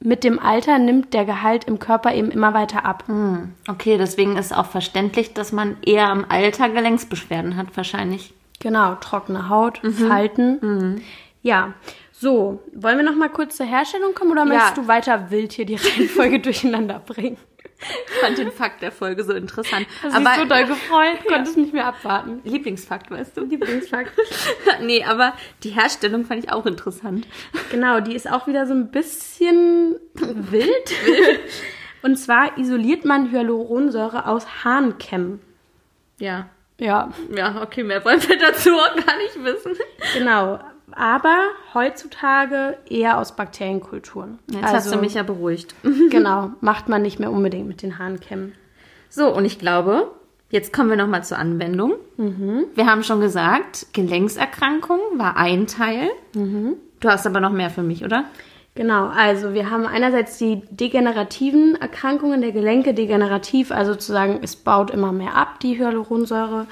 mit 0.00 0.24
dem 0.24 0.38
Alter 0.38 0.78
nimmt 0.78 1.12
der 1.12 1.24
Gehalt 1.24 1.64
im 1.64 1.78
Körper 1.78 2.14
eben 2.14 2.30
immer 2.30 2.54
weiter 2.54 2.84
ab. 2.84 3.04
Okay, 3.68 3.98
deswegen 3.98 4.36
ist 4.36 4.56
auch 4.56 4.66
verständlich, 4.66 5.34
dass 5.34 5.52
man 5.52 5.76
eher 5.84 6.10
im 6.12 6.24
Alter 6.28 6.68
Gelenksbeschwerden 6.68 7.56
hat, 7.56 7.76
wahrscheinlich. 7.76 8.32
Genau, 8.60 8.94
trockene 8.96 9.48
Haut, 9.48 9.80
Falten. 10.08 11.02
Ja, 11.42 11.74
so, 12.12 12.60
wollen 12.74 12.96
wir 12.96 13.04
noch 13.04 13.14
mal 13.14 13.28
kurz 13.28 13.56
zur 13.56 13.66
Herstellung 13.66 14.12
kommen 14.12 14.32
oder 14.32 14.44
möchtest 14.44 14.76
du 14.76 14.88
weiter 14.88 15.30
wild 15.30 15.52
hier 15.52 15.66
die 15.66 15.74
Reihenfolge 15.76 16.40
durcheinander 16.40 17.00
bringen? 17.04 17.36
Ich 17.80 18.14
fand 18.20 18.36
den 18.38 18.50
Fakt 18.50 18.82
der 18.82 18.90
Folge 18.90 19.22
so 19.22 19.32
interessant. 19.32 19.86
Hast 20.02 20.16
du 20.16 20.20
dich 20.20 20.34
so 20.36 20.44
doll 20.46 20.64
gefreut, 20.66 21.18
konntest 21.28 21.56
nicht 21.56 21.72
mehr 21.72 21.86
abwarten. 21.86 22.40
Lieblingsfakt, 22.44 23.10
weißt 23.10 23.36
du? 23.36 23.44
Lieblingsfakt. 23.44 24.12
nee, 24.82 25.04
aber 25.04 25.34
die 25.62 25.70
Herstellung 25.70 26.24
fand 26.24 26.44
ich 26.44 26.52
auch 26.52 26.66
interessant. 26.66 27.26
Genau, 27.70 28.00
die 28.00 28.14
ist 28.16 28.28
auch 28.30 28.46
wieder 28.48 28.66
so 28.66 28.74
ein 28.74 28.90
bisschen 28.90 29.96
wild. 30.16 30.92
Und 32.02 32.16
zwar 32.16 32.58
isoliert 32.58 33.04
man 33.04 33.30
Hyaluronsäure 33.32 34.26
aus 34.26 34.64
Hahnkämmen. 34.64 35.40
Ja. 36.18 36.48
Ja, 36.80 37.12
Ja, 37.34 37.60
okay, 37.62 37.82
mehr 37.82 38.04
wollen 38.04 38.22
wir 38.28 38.38
dazu 38.38 38.70
auch 38.74 38.94
gar 39.04 39.16
nicht 39.18 39.42
wissen. 39.42 39.72
genau. 40.14 40.60
Aber 40.92 41.36
heutzutage 41.74 42.76
eher 42.88 43.18
aus 43.18 43.36
Bakterienkulturen. 43.36 44.38
Jetzt 44.50 44.72
hast 44.72 44.92
du 44.92 44.98
mich 44.98 45.14
ja 45.14 45.22
beruhigt. 45.22 45.74
Genau, 46.10 46.50
macht 46.60 46.88
man 46.88 47.02
nicht 47.02 47.18
mehr 47.20 47.30
unbedingt 47.30 47.68
mit 47.68 47.82
den 47.82 47.98
Hahnkämmen. 47.98 48.54
So, 49.10 49.34
und 49.34 49.44
ich 49.44 49.58
glaube, 49.58 50.10
jetzt 50.50 50.72
kommen 50.72 50.90
wir 50.90 50.96
nochmal 50.96 51.24
zur 51.24 51.38
Anwendung. 51.38 51.94
Wir 52.74 52.86
haben 52.86 53.02
schon 53.02 53.20
gesagt, 53.20 53.86
Gelenkserkrankung 53.92 54.98
war 55.16 55.36
ein 55.36 55.66
Teil. 55.66 56.08
Du 57.00 57.08
hast 57.08 57.26
aber 57.26 57.40
noch 57.40 57.52
mehr 57.52 57.70
für 57.70 57.82
mich, 57.82 58.04
oder? 58.04 58.24
Genau, 58.74 59.06
also 59.08 59.54
wir 59.54 59.70
haben 59.70 59.86
einerseits 59.86 60.38
die 60.38 60.62
degenerativen 60.70 61.74
Erkrankungen 61.80 62.40
der 62.40 62.52
Gelenke, 62.52 62.94
degenerativ, 62.94 63.72
also 63.72 63.92
sozusagen, 63.92 64.38
es 64.42 64.54
baut 64.54 64.90
immer 64.90 65.10
mehr 65.10 65.34
ab, 65.34 65.58
die 65.60 65.78
Hyaluronsäure. 65.78 66.66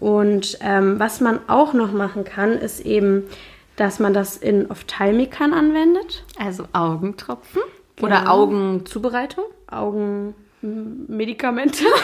Und 0.00 0.58
ähm, 0.62 0.98
was 0.98 1.20
man 1.20 1.40
auch 1.48 1.74
noch 1.74 1.92
machen 1.92 2.24
kann, 2.24 2.52
ist 2.52 2.80
eben, 2.80 3.24
dass 3.76 3.98
man 3.98 4.12
das 4.14 4.36
in 4.36 4.70
Ophthalmikern 4.70 5.52
anwendet. 5.54 6.24
Also 6.38 6.66
Augentropfen 6.72 7.62
Genau. 7.96 8.06
oder 8.06 8.30
Augenzubereitung. 8.30 9.44
Augenmedikamente. 9.66 11.84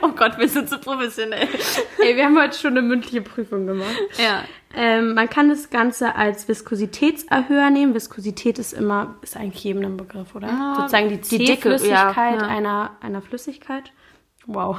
Oh 0.00 0.10
Gott, 0.16 0.38
wir 0.38 0.48
sind 0.48 0.68
so 0.68 0.78
professionell. 0.78 1.48
Ey, 1.98 2.14
wir 2.16 2.24
haben 2.24 2.40
heute 2.40 2.56
schon 2.56 2.70
eine 2.72 2.82
mündliche 2.82 3.20
Prüfung 3.20 3.66
gemacht. 3.66 3.96
Ja. 4.16 4.44
Ähm, 4.76 5.14
man 5.14 5.28
kann 5.28 5.48
das 5.48 5.70
Ganze 5.70 6.14
als 6.14 6.46
Viskositätserhöher 6.48 7.70
nehmen. 7.70 7.92
Viskosität 7.94 8.60
ist 8.60 8.72
immer, 8.74 9.16
ist 9.22 9.36
eigentlich 9.36 9.64
jedem 9.64 9.84
ein 9.84 9.96
Begriff, 9.96 10.34
oder? 10.36 10.48
Ah, 10.48 10.74
Sozusagen 10.76 11.08
die 11.08 11.16
die 11.20 11.38
Dicke, 11.38 11.70
Zähflüssigkeit 11.70 12.40
ja, 12.40 12.42
ja. 12.42 12.46
Einer, 12.48 12.90
einer 13.00 13.22
Flüssigkeit. 13.22 13.90
Wow. 14.46 14.78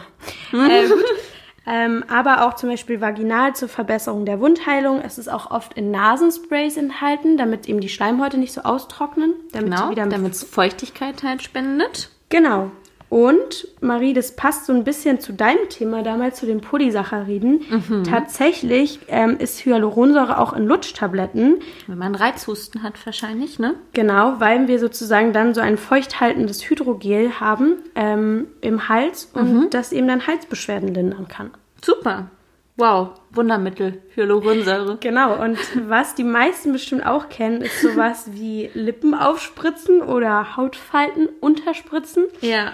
äh, 0.54 0.88
gut. 0.88 1.04
Ähm, 1.65 2.04
aber 2.10 2.45
auch 2.45 2.56
zum 2.56 2.69
Beispiel 2.69 2.99
vaginal 2.99 3.56
zur 3.56 3.69
Verbesserung 3.69 4.26
der 4.26 4.39
Wundheilung. 4.39 5.02
Es 5.02 5.17
ist 5.17 5.30
auch 5.30 5.49
oft 5.49 5.73
in 5.73 5.91
Nasensprays 5.91 6.76
enthalten, 6.78 7.38
damit 7.38 7.69
eben 7.69 7.80
die 7.80 7.89
Schleimhäute 7.89 8.38
nicht 8.38 8.54
so 8.54 8.62
austrocknen. 8.62 9.34
Damit 9.54 9.69
Genau, 9.69 9.93
damit 9.93 10.34
es 10.34 10.43
Feuchtigkeit 10.43 11.23
halt 11.23 11.41
spendet. 11.41 12.10
Genau. 12.30 12.71
Und 13.13 13.67
Marie, 13.80 14.13
das 14.13 14.36
passt 14.36 14.65
so 14.65 14.73
ein 14.73 14.84
bisschen 14.84 15.19
zu 15.19 15.34
deinem 15.34 15.69
Thema 15.69 16.02
damals, 16.02 16.39
zu 16.39 16.47
den 16.47 16.62
Polysacchariden. 16.62 17.62
Mhm. 17.69 18.04
Tatsächlich 18.06 19.02
ähm, 19.08 19.38
ist 19.38 19.63
Hyaluronsäure 19.63 20.39
auch 20.39 20.54
in 20.54 20.65
Lutschtabletten. 20.65 21.60
Wenn 21.86 21.97
man 21.99 22.15
Reizhusten 22.15 22.82
hat 22.82 22.93
wahrscheinlich, 23.06 23.60
ne? 23.60 23.76
Genau, 23.93 24.39
weil 24.39 24.67
wir 24.67 24.80
sozusagen 24.80 25.32
dann 25.32 25.54
so 25.54 25.62
ein 25.62 25.78
feuchthaltendes 25.78 26.67
Hydrogel 26.67 27.39
haben 27.39 27.76
ähm, 27.93 28.47
im 28.62 28.89
Hals 28.89 29.30
und 29.36 29.54
Mhm. 29.54 29.69
das 29.69 29.91
eben 29.91 30.08
dann 30.08 30.26
Halsbeschwerden 30.26 30.91
lindern 30.91 31.28
kann. 31.28 31.52
Super. 31.86 32.32
Wow, 32.78 33.10
Wundermittel, 33.30 34.02
Hyaluronsäure. 34.15 34.97
Genau, 35.02 35.39
und 35.39 35.60
was 35.88 36.15
die 36.15 36.23
meisten 36.23 36.71
bestimmt 36.71 37.06
auch 37.06 37.30
kennen, 37.30 37.62
ist 37.62 37.80
sowas 37.82 38.30
wie 38.32 38.71
Lippen 38.73 39.13
aufspritzen 39.13 40.02
oder 40.02 40.58
Hautfalten 40.58 41.30
unterspritzen. 41.41 42.23
Ja. 42.41 42.71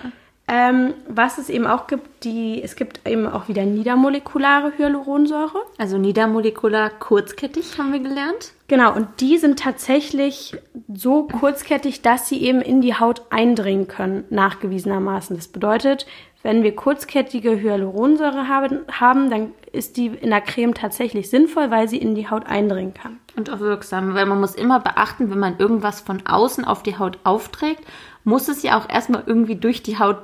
Ähm, 0.52 0.96
was 1.08 1.38
es 1.38 1.48
eben 1.48 1.68
auch 1.68 1.86
gibt, 1.86 2.24
die, 2.24 2.64
es 2.64 2.76
gibt 2.76 3.08
eben 3.08 3.28
auch 3.28 3.48
wieder 3.50 3.66
niedermolekulare 3.66 4.74
Hyaluronsäure. 4.76 5.62
Also 5.78 6.00
niedermolekular 6.00 6.90
kurzkettig 6.90 7.78
haben 7.78 7.94
wir 7.94 8.00
gelernt. 8.00 8.54
Genau, 8.68 8.96
und 8.96 9.08
die 9.20 9.38
sind 9.38 9.60
tatsächlich 9.60 10.58
so 10.92 11.28
kurzkettig, 11.28 12.02
dass 12.02 12.28
sie 12.28 12.42
eben 12.42 12.62
in 12.62 12.82
die 12.82 12.96
Haut 12.96 13.22
eindringen 13.30 13.88
können, 13.88 14.24
nachgewiesenermaßen. 14.32 15.36
Das 15.36 15.50
bedeutet, 15.50 16.08
wenn 16.42 16.64
wir 16.64 16.76
kurzkettige 16.76 17.62
Hyaluronsäure 17.62 18.48
haben, 18.48 18.80
haben, 18.92 19.30
dann 19.30 19.52
ist 19.72 19.98
die 19.98 20.08
in 20.08 20.32
der 20.32 20.42
Creme 20.42 20.74
tatsächlich 20.74 21.30
sinnvoll, 21.30 21.70
weil 21.70 21.88
sie 21.88 21.98
in 21.98 22.16
die 22.16 22.28
Haut 22.28 22.48
eindringen 22.48 22.96
kann. 22.96 23.20
Und 23.36 23.52
auch 23.52 23.60
wirksam, 23.60 24.16
weil 24.16 24.26
man 24.26 24.40
muss 24.40 24.56
immer 24.56 24.80
beachten, 24.80 25.30
wenn 25.30 25.38
man 25.40 25.60
irgendwas 25.60 26.02
von 26.02 26.26
außen 26.26 26.66
auf 26.66 26.82
die 26.82 26.98
Haut 26.98 27.20
aufträgt, 27.24 27.84
muss 28.24 28.48
es 28.48 28.64
ja 28.64 28.80
auch 28.80 28.90
erstmal 28.90 29.24
irgendwie 29.28 29.56
durch 29.56 29.84
die 29.84 30.00
Haut 30.00 30.18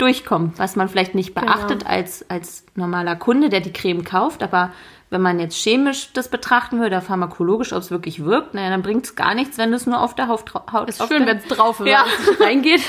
durchkommen, 0.00 0.52
was 0.56 0.76
man 0.76 0.88
vielleicht 0.88 1.14
nicht 1.14 1.34
beachtet 1.34 1.86
als, 1.86 2.28
als 2.30 2.64
normaler 2.74 3.16
Kunde, 3.16 3.48
der 3.48 3.60
die 3.60 3.72
Creme 3.72 4.04
kauft. 4.04 4.42
Aber 4.42 4.72
wenn 5.10 5.20
man 5.20 5.40
jetzt 5.40 5.56
chemisch 5.56 6.12
das 6.12 6.28
betrachten 6.28 6.78
würde, 6.78 6.96
oder 6.96 7.02
pharmakologisch, 7.02 7.72
ob 7.72 7.80
es 7.80 7.90
wirklich 7.90 8.24
wirkt, 8.24 8.54
naja, 8.54 8.70
dann 8.70 8.82
bringt 8.82 9.04
es 9.04 9.16
gar 9.16 9.34
nichts, 9.34 9.58
wenn 9.58 9.72
es 9.72 9.86
nur 9.86 10.00
auf 10.00 10.14
der 10.14 10.28
Haut, 10.28 10.54
Haut 10.72 10.88
Ist 10.88 11.06
schön, 11.06 11.26
wenn 11.26 11.38
es 11.38 11.46
drauf 11.46 11.80
Ja. 11.84 12.04
reingeht. 12.40 12.82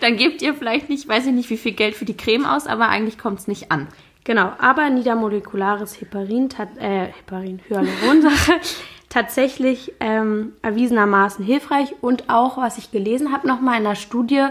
Dann 0.00 0.16
gebt 0.16 0.42
ihr 0.42 0.54
vielleicht 0.54 0.88
nicht, 0.88 1.08
weiß 1.08 1.26
ich 1.26 1.32
nicht, 1.32 1.50
wie 1.50 1.56
viel 1.56 1.72
Geld 1.72 1.94
für 1.96 2.04
die 2.04 2.16
Creme 2.16 2.46
aus, 2.46 2.66
aber 2.66 2.88
eigentlich 2.88 3.18
kommt 3.18 3.40
es 3.40 3.48
nicht 3.48 3.70
an. 3.70 3.88
Genau, 4.24 4.52
aber 4.58 4.90
niedermolekulares 4.90 6.00
Heparin, 6.00 6.48
äh, 6.78 7.06
Heparin, 7.06 7.60
Hyaluronsäure, 7.68 8.60
tatsächlich 9.08 9.94
ähm, 9.98 10.52
erwiesenermaßen 10.62 11.44
hilfreich 11.44 11.94
und 12.00 12.28
auch, 12.28 12.58
was 12.58 12.78
ich 12.78 12.92
gelesen 12.92 13.32
habe, 13.32 13.48
nochmal 13.48 13.80
in 13.80 13.86
einer 13.86 13.96
Studie, 13.96 14.46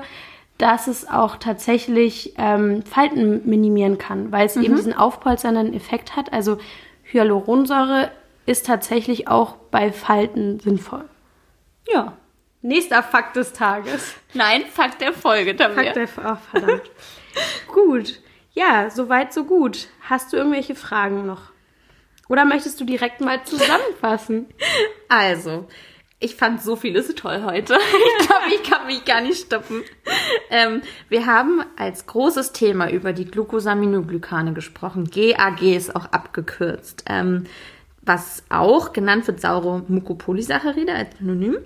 dass 0.60 0.88
es 0.88 1.08
auch 1.08 1.38
tatsächlich 1.38 2.36
ähm, 2.38 2.84
Falten 2.84 3.50
minimieren 3.50 3.98
kann, 3.98 4.32
weil 4.32 4.46
es 4.46 4.58
eben 4.58 4.76
diesen 4.76 4.94
aufpolsternden 4.94 5.74
Effekt 5.74 6.16
hat. 6.16 6.32
Also 6.34 6.60
Hyaluronsäure 7.04 8.12
ist 8.46 8.66
tatsächlich 8.66 9.28
auch 9.28 9.56
bei 9.72 9.92
Falten 9.92 10.60
sinnvoll. 10.60 11.06
Ja. 11.92 12.14
Nächster 12.62 13.02
Fakt 13.02 13.38
des 13.38 13.54
Tages. 13.54 14.16
Nein, 14.34 14.64
Fakt 14.66 15.00
der 15.00 15.14
Folge, 15.14 15.56
Tabea. 15.56 15.94
Fakt 15.94 15.96
der, 15.96 16.10
oh, 16.18 16.38
verdammt. 16.52 16.92
Gut. 17.74 18.20
Ja, 18.52 18.90
soweit, 18.90 19.32
so 19.32 19.46
gut. 19.46 19.88
Hast 20.02 20.34
du 20.34 20.38
irgendwelche 20.38 20.76
Fragen 20.76 21.26
noch? 21.26 21.54
Oder 22.28 22.44
möchtest 22.44 22.82
du 22.82 22.86
direkt 22.86 23.22
mal 23.22 23.44
zusammenfassen? 23.44 24.48
Also, 25.12 25.66
ich 26.20 26.36
fand 26.36 26.62
so 26.62 26.76
vieles 26.76 27.14
toll 27.16 27.44
heute. 27.46 27.78
Ich 28.22 28.28
glaube, 28.28 28.54
ich 28.54 28.64
kann 28.64 28.88
mich 28.88 29.06
gar 29.06 29.22
nicht 29.22 29.46
stoppen. 29.46 29.82
Ähm, 30.50 30.82
wir 31.08 31.26
haben 31.26 31.62
als 31.78 32.06
großes 32.06 32.52
Thema 32.52 32.90
über 32.90 33.14
die 33.14 33.26
Glucosaminoglycane 33.26 34.54
gesprochen. 34.54 35.10
GAG 35.10 35.62
ist 35.62 35.96
auch 35.96 36.06
abgekürzt. 36.06 37.06
Ähm, 37.08 37.46
was 38.02 38.44
auch 38.50 38.94
genannt 38.94 39.28
wird 39.28 39.42
saure 39.42 39.84
Mucopolysaccharide 39.88 40.94
als 40.94 41.18
Synonym. 41.18 41.58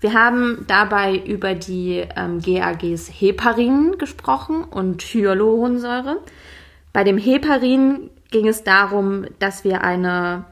Wir 0.00 0.14
haben 0.14 0.64
dabei 0.66 1.16
über 1.16 1.54
die 1.54 2.04
ähm, 2.16 2.40
GAGs 2.40 3.08
Heparin 3.08 3.98
gesprochen 3.98 4.64
und 4.64 5.02
Hyaluronsäure. 5.02 6.18
Bei 6.92 7.04
dem 7.04 7.18
Heparin 7.18 8.10
ging 8.30 8.48
es 8.48 8.64
darum, 8.64 9.26
dass 9.38 9.64
wir 9.64 9.82
eine 9.82 10.44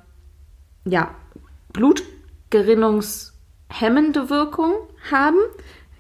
ja, 0.85 1.15
Blutgerinnungshemmende 2.51 4.31
Wirkung 4.31 4.73
haben. 5.11 5.39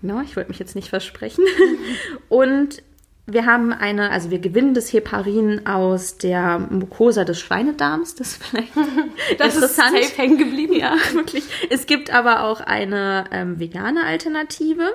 Genau, 0.00 0.20
ich 0.22 0.36
wollte 0.36 0.50
mich 0.50 0.58
jetzt 0.58 0.74
nicht 0.74 0.88
versprechen. 0.90 1.44
Und 2.28 2.82
wir 3.26 3.44
haben 3.44 3.72
eine, 3.72 4.10
also 4.10 4.30
wir 4.30 4.38
gewinnen 4.38 4.72
das 4.72 4.92
Heparin 4.92 5.66
aus 5.66 6.16
der 6.16 6.58
Mucosa 6.58 7.24
des 7.24 7.38
Schweinedarms. 7.40 8.14
Das 8.14 8.28
ist 8.28 8.44
vielleicht 8.44 8.72
das 9.38 9.54
interessant. 9.54 9.98
ist 9.98 10.08
safe 10.08 10.22
hängen 10.22 10.38
geblieben. 10.38 10.74
Ja, 10.74 10.96
wirklich. 11.12 11.44
Es 11.68 11.86
gibt 11.86 12.12
aber 12.12 12.44
auch 12.44 12.60
eine 12.60 13.24
ähm, 13.30 13.60
vegane 13.60 14.04
Alternative. 14.04 14.92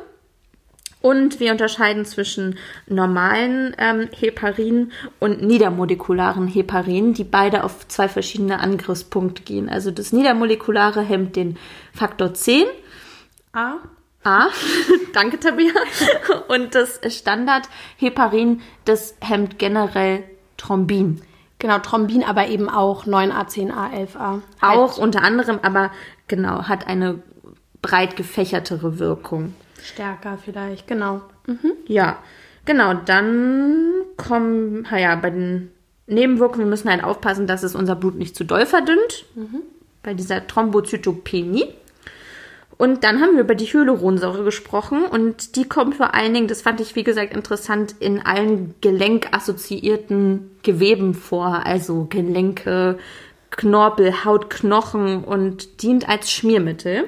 Und 1.04 1.42
wir 1.42 1.52
unterscheiden 1.52 2.06
zwischen 2.06 2.58
normalen 2.88 3.76
ähm, 3.78 4.08
Heparin 4.18 4.94
und 5.20 5.44
niedermolekularen 5.44 6.48
Heparin, 6.48 7.14
die 7.14 7.26
beide 7.26 7.66
auf 7.66 7.86
zwei 7.90 8.08
verschiedene 8.08 8.62
Angriffspunkte 8.62 9.44
gehen. 9.44 9.68
Also 9.68 9.92
das 9.92 10.14
niedermolekulare 10.14 11.02
hemmt 11.02 11.36
den 11.36 11.58
Faktor 11.94 12.34
10. 12.34 12.68
A. 13.52 13.80
A. 14.24 14.48
Danke, 15.14 15.42
Tabia. 15.42 15.74
Und 16.48 16.74
das 16.74 17.02
Standard-Heparin, 17.06 18.62
das 18.86 19.16
hemmt 19.20 19.60
generell 19.60 20.24
Thrombin. 20.56 21.22
Genau, 21.60 21.80
Thrombin, 21.80 22.24
aber 22.24 22.48
eben 22.48 22.70
auch 22.70 23.06
9A10A11A. 23.06 24.40
Auch 24.62 24.92
halt. 24.92 25.00
unter 25.00 25.22
anderem, 25.22 25.60
aber 25.64 25.92
genau, 26.30 26.64
hat 26.70 26.88
eine 26.88 27.22
breit 27.82 28.16
gefächertere 28.16 29.00
Wirkung. 29.00 29.54
Stärker 29.84 30.38
vielleicht, 30.44 30.88
genau. 30.88 31.22
Mhm. 31.46 31.74
Ja, 31.88 32.18
genau, 32.66 32.94
dann 32.94 33.92
kommen, 34.18 34.88
ja, 34.92 35.16
bei 35.16 35.30
den 35.30 35.72
Nebenwirkungen, 36.08 36.66
wir 36.66 36.70
müssen 36.70 36.90
halt 36.90 37.04
aufpassen, 37.04 37.48
dass 37.48 37.64
es 37.64 37.76
unser 37.76 37.96
Blut 37.96 38.16
nicht 38.16 38.36
zu 38.36 38.44
doll 38.44 38.66
verdünnt. 38.66 39.26
Mhm. 39.36 39.62
Bei 40.02 40.14
dieser 40.14 40.46
Thrombozytopenie. 40.48 41.66
Und 42.78 43.04
dann 43.04 43.22
haben 43.22 43.36
wir 43.36 43.42
über 43.42 43.56
die 43.56 43.66
Hyaluronsäure 43.66 44.44
gesprochen 44.44 45.06
und 45.06 45.56
die 45.56 45.68
kommt 45.68 45.96
vor 45.96 46.16
allen 46.16 46.34
Dingen, 46.34 46.48
das 46.48 46.62
fand 46.64 46.82
ich 46.82 46.96
wie 46.96 47.04
gesagt 47.04 47.34
interessant, 47.34 47.96
in 48.00 48.26
allen 48.26 48.74
gelenkassoziierten 48.82 50.52
Geweben 50.64 51.14
vor, 51.14 51.66
also 51.66 52.08
Gelenke, 52.10 52.98
Knorpel, 53.52 54.26
Haut, 54.26 54.50
Knochen 54.50 55.24
und 55.24 55.84
dient 55.84 56.10
als 56.10 56.32
Schmiermittel. 56.32 57.06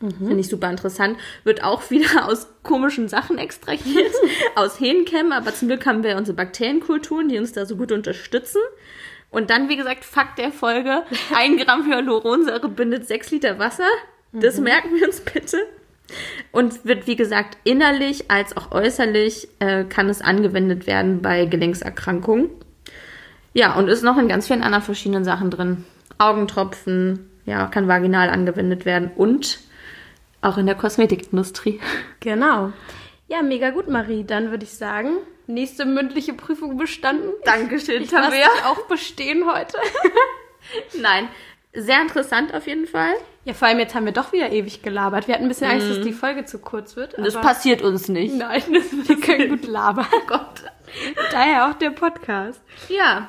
Mhm. 0.00 0.12
Finde 0.12 0.40
ich 0.40 0.48
super 0.48 0.70
interessant. 0.70 1.18
Wird 1.44 1.64
auch 1.64 1.90
wieder 1.90 2.26
aus 2.28 2.48
komischen 2.62 3.08
Sachen 3.08 3.38
extrahiert, 3.38 4.12
aus 4.54 4.80
Hähnenkämmen, 4.80 5.32
aber 5.32 5.54
zum 5.54 5.68
Glück 5.68 5.86
haben 5.86 6.02
wir 6.02 6.16
unsere 6.16 6.36
Bakterienkulturen, 6.36 7.28
die 7.28 7.38
uns 7.38 7.52
da 7.52 7.66
so 7.66 7.76
gut 7.76 7.92
unterstützen. 7.92 8.60
Und 9.30 9.50
dann, 9.50 9.68
wie 9.68 9.76
gesagt, 9.76 10.04
Fakt 10.04 10.38
der 10.38 10.52
Folge, 10.52 11.02
ein 11.34 11.56
Gramm 11.56 11.86
Hyaluronsäure 11.86 12.68
bindet 12.68 13.06
sechs 13.06 13.30
Liter 13.30 13.58
Wasser. 13.58 13.88
Das 14.32 14.58
mhm. 14.58 14.64
merken 14.64 14.94
wir 14.94 15.06
uns 15.06 15.20
bitte. 15.20 15.58
Und 16.52 16.86
wird, 16.86 17.06
wie 17.06 17.16
gesagt, 17.16 17.58
innerlich 17.64 18.30
als 18.30 18.56
auch 18.56 18.72
äußerlich 18.72 19.48
äh, 19.58 19.84
kann 19.84 20.08
es 20.08 20.22
angewendet 20.22 20.86
werden 20.86 21.20
bei 21.20 21.44
Gelenkserkrankungen. 21.44 22.48
Ja, 23.52 23.74
und 23.74 23.88
ist 23.88 24.02
noch 24.02 24.16
in 24.16 24.28
ganz 24.28 24.46
vielen 24.46 24.62
anderen 24.62 24.84
verschiedenen 24.84 25.24
Sachen 25.24 25.50
drin. 25.50 25.84
Augentropfen, 26.16 27.28
ja, 27.44 27.66
kann 27.66 27.88
vaginal 27.88 28.30
angewendet 28.30 28.86
werden 28.86 29.10
und 29.16 29.58
auch 30.40 30.58
in 30.58 30.66
der 30.66 30.74
Kosmetikindustrie. 30.74 31.80
Genau. 32.20 32.72
Ja, 33.26 33.42
mega 33.42 33.70
gut, 33.70 33.88
Marie. 33.88 34.24
Dann 34.24 34.50
würde 34.50 34.64
ich 34.64 34.72
sagen, 34.72 35.18
nächste 35.46 35.84
mündliche 35.84 36.32
Prüfung 36.32 36.76
bestanden. 36.76 37.30
Dankeschön, 37.44 38.02
ich 38.02 38.10
Tabea. 38.10 38.48
Ich 38.56 38.64
auch 38.64 38.86
bestehen 38.86 39.44
heute. 39.50 39.78
Nein, 41.00 41.28
sehr 41.74 42.00
interessant 42.00 42.54
auf 42.54 42.66
jeden 42.66 42.86
Fall. 42.86 43.12
Ja, 43.44 43.54
vor 43.54 43.68
allem 43.68 43.78
jetzt 43.78 43.94
haben 43.94 44.04
wir 44.04 44.12
doch 44.12 44.32
wieder 44.32 44.50
ewig 44.50 44.82
gelabert. 44.82 45.26
Wir 45.26 45.34
hatten 45.34 45.44
ein 45.44 45.48
bisschen 45.48 45.70
Angst, 45.70 45.88
dass 45.88 45.98
mhm. 45.98 46.04
die 46.04 46.12
Folge 46.12 46.44
zu 46.44 46.58
kurz 46.58 46.96
wird. 46.96 47.16
Das 47.16 47.34
passiert 47.34 47.82
uns 47.82 48.08
nicht. 48.08 48.34
Nein, 48.34 48.62
das, 48.72 48.84
wir 49.08 49.20
können 49.20 49.48
gut 49.48 49.66
labern. 49.66 50.06
Oh 50.12 50.26
Gott. 50.26 50.64
Daher 51.32 51.68
auch 51.68 51.74
der 51.74 51.90
Podcast. 51.90 52.60
Ja. 52.88 53.28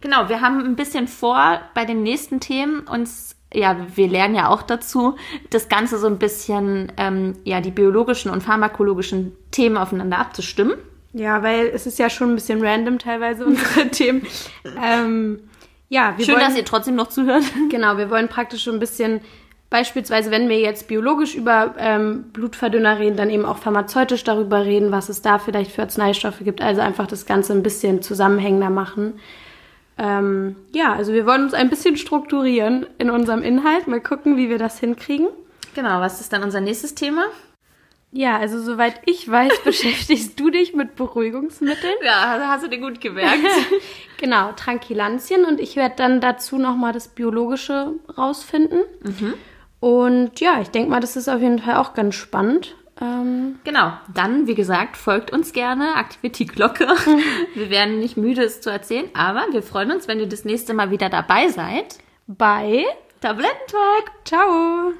Genau, 0.00 0.28
wir 0.28 0.40
haben 0.40 0.64
ein 0.64 0.76
bisschen 0.76 1.08
vor, 1.08 1.60
bei 1.74 1.84
den 1.84 2.02
nächsten 2.02 2.40
Themen 2.40 2.80
uns, 2.80 3.36
ja, 3.52 3.76
wir 3.94 4.08
lernen 4.08 4.34
ja 4.34 4.48
auch 4.48 4.62
dazu, 4.62 5.16
das 5.50 5.68
Ganze 5.68 5.98
so 5.98 6.06
ein 6.06 6.18
bisschen, 6.18 6.92
ähm, 6.96 7.34
ja, 7.44 7.60
die 7.60 7.70
biologischen 7.70 8.30
und 8.30 8.42
pharmakologischen 8.42 9.32
Themen 9.50 9.76
aufeinander 9.76 10.18
abzustimmen. 10.18 10.74
Ja, 11.12 11.42
weil 11.42 11.66
es 11.66 11.86
ist 11.86 11.98
ja 11.98 12.08
schon 12.08 12.30
ein 12.30 12.34
bisschen 12.36 12.64
random 12.64 12.98
teilweise 12.98 13.44
unsere 13.44 13.88
Themen. 13.90 14.24
Ähm, 14.80 15.40
ja, 15.88 16.14
wir 16.16 16.24
Schön, 16.24 16.36
wollen, 16.36 16.46
dass 16.46 16.56
ihr 16.56 16.64
trotzdem 16.64 16.94
noch 16.94 17.08
zuhört. 17.08 17.42
Genau, 17.68 17.96
wir 17.96 18.10
wollen 18.10 18.28
praktisch 18.28 18.62
schon 18.62 18.74
ein 18.74 18.80
bisschen, 18.80 19.20
beispielsweise, 19.70 20.30
wenn 20.30 20.48
wir 20.48 20.60
jetzt 20.60 20.86
biologisch 20.86 21.34
über 21.34 21.74
ähm, 21.78 22.26
Blutverdünner 22.32 23.00
reden, 23.00 23.16
dann 23.16 23.30
eben 23.30 23.44
auch 23.44 23.58
pharmazeutisch 23.58 24.22
darüber 24.22 24.64
reden, 24.64 24.92
was 24.92 25.08
es 25.08 25.20
da 25.20 25.40
vielleicht 25.40 25.72
für 25.72 25.82
Arzneistoffe 25.82 26.44
gibt. 26.44 26.62
Also 26.62 26.80
einfach 26.80 27.08
das 27.08 27.26
Ganze 27.26 27.52
ein 27.54 27.64
bisschen 27.64 28.02
zusammenhängender 28.02 28.70
machen. 28.70 29.14
Ähm, 30.00 30.56
ja, 30.72 30.94
also 30.94 31.12
wir 31.12 31.26
wollen 31.26 31.44
uns 31.44 31.52
ein 31.52 31.68
bisschen 31.68 31.98
strukturieren 31.98 32.86
in 32.96 33.10
unserem 33.10 33.42
Inhalt. 33.42 33.86
Mal 33.86 34.00
gucken, 34.00 34.38
wie 34.38 34.48
wir 34.48 34.56
das 34.56 34.80
hinkriegen. 34.80 35.28
Genau, 35.74 36.00
was 36.00 36.22
ist 36.22 36.32
dann 36.32 36.42
unser 36.42 36.62
nächstes 36.62 36.94
Thema? 36.94 37.24
Ja, 38.10 38.38
also 38.38 38.60
soweit 38.60 39.02
ich 39.04 39.30
weiß, 39.30 39.60
beschäftigst 39.64 40.40
du 40.40 40.48
dich 40.48 40.74
mit 40.74 40.96
Beruhigungsmitteln. 40.96 41.94
Ja, 42.02 42.40
hast 42.48 42.64
du 42.64 42.68
dir 42.68 42.80
gut 42.80 43.02
gemerkt. 43.02 43.44
genau, 44.16 44.52
Tranquilantien 44.52 45.44
und 45.44 45.60
ich 45.60 45.76
werde 45.76 45.96
dann 45.96 46.22
dazu 46.22 46.56
nochmal 46.56 46.94
das 46.94 47.08
Biologische 47.08 47.92
rausfinden. 48.16 48.80
Mhm. 49.02 49.34
Und 49.80 50.40
ja, 50.40 50.60
ich 50.62 50.70
denke 50.70 50.90
mal, 50.90 51.00
das 51.00 51.16
ist 51.16 51.28
auf 51.28 51.42
jeden 51.42 51.58
Fall 51.58 51.76
auch 51.76 51.92
ganz 51.92 52.14
spannend. 52.14 52.74
Ähm 53.00 53.58
genau, 53.64 53.92
dann, 54.12 54.46
wie 54.46 54.54
gesagt, 54.54 54.96
folgt 54.96 55.32
uns 55.32 55.52
gerne, 55.52 55.94
aktiviert 55.96 56.38
die 56.38 56.46
Glocke. 56.46 56.86
wir 57.54 57.70
werden 57.70 58.00
nicht 58.00 58.16
müde, 58.16 58.42
es 58.42 58.60
zu 58.60 58.70
erzählen, 58.70 59.08
aber 59.14 59.46
wir 59.52 59.62
freuen 59.62 59.90
uns, 59.90 60.08
wenn 60.08 60.20
ihr 60.20 60.28
das 60.28 60.44
nächste 60.44 60.74
Mal 60.74 60.90
wieder 60.90 61.08
dabei 61.08 61.48
seid. 61.48 61.98
Bei 62.26 62.84
Tablettentalk. 63.20 64.12
Ciao! 64.24 64.92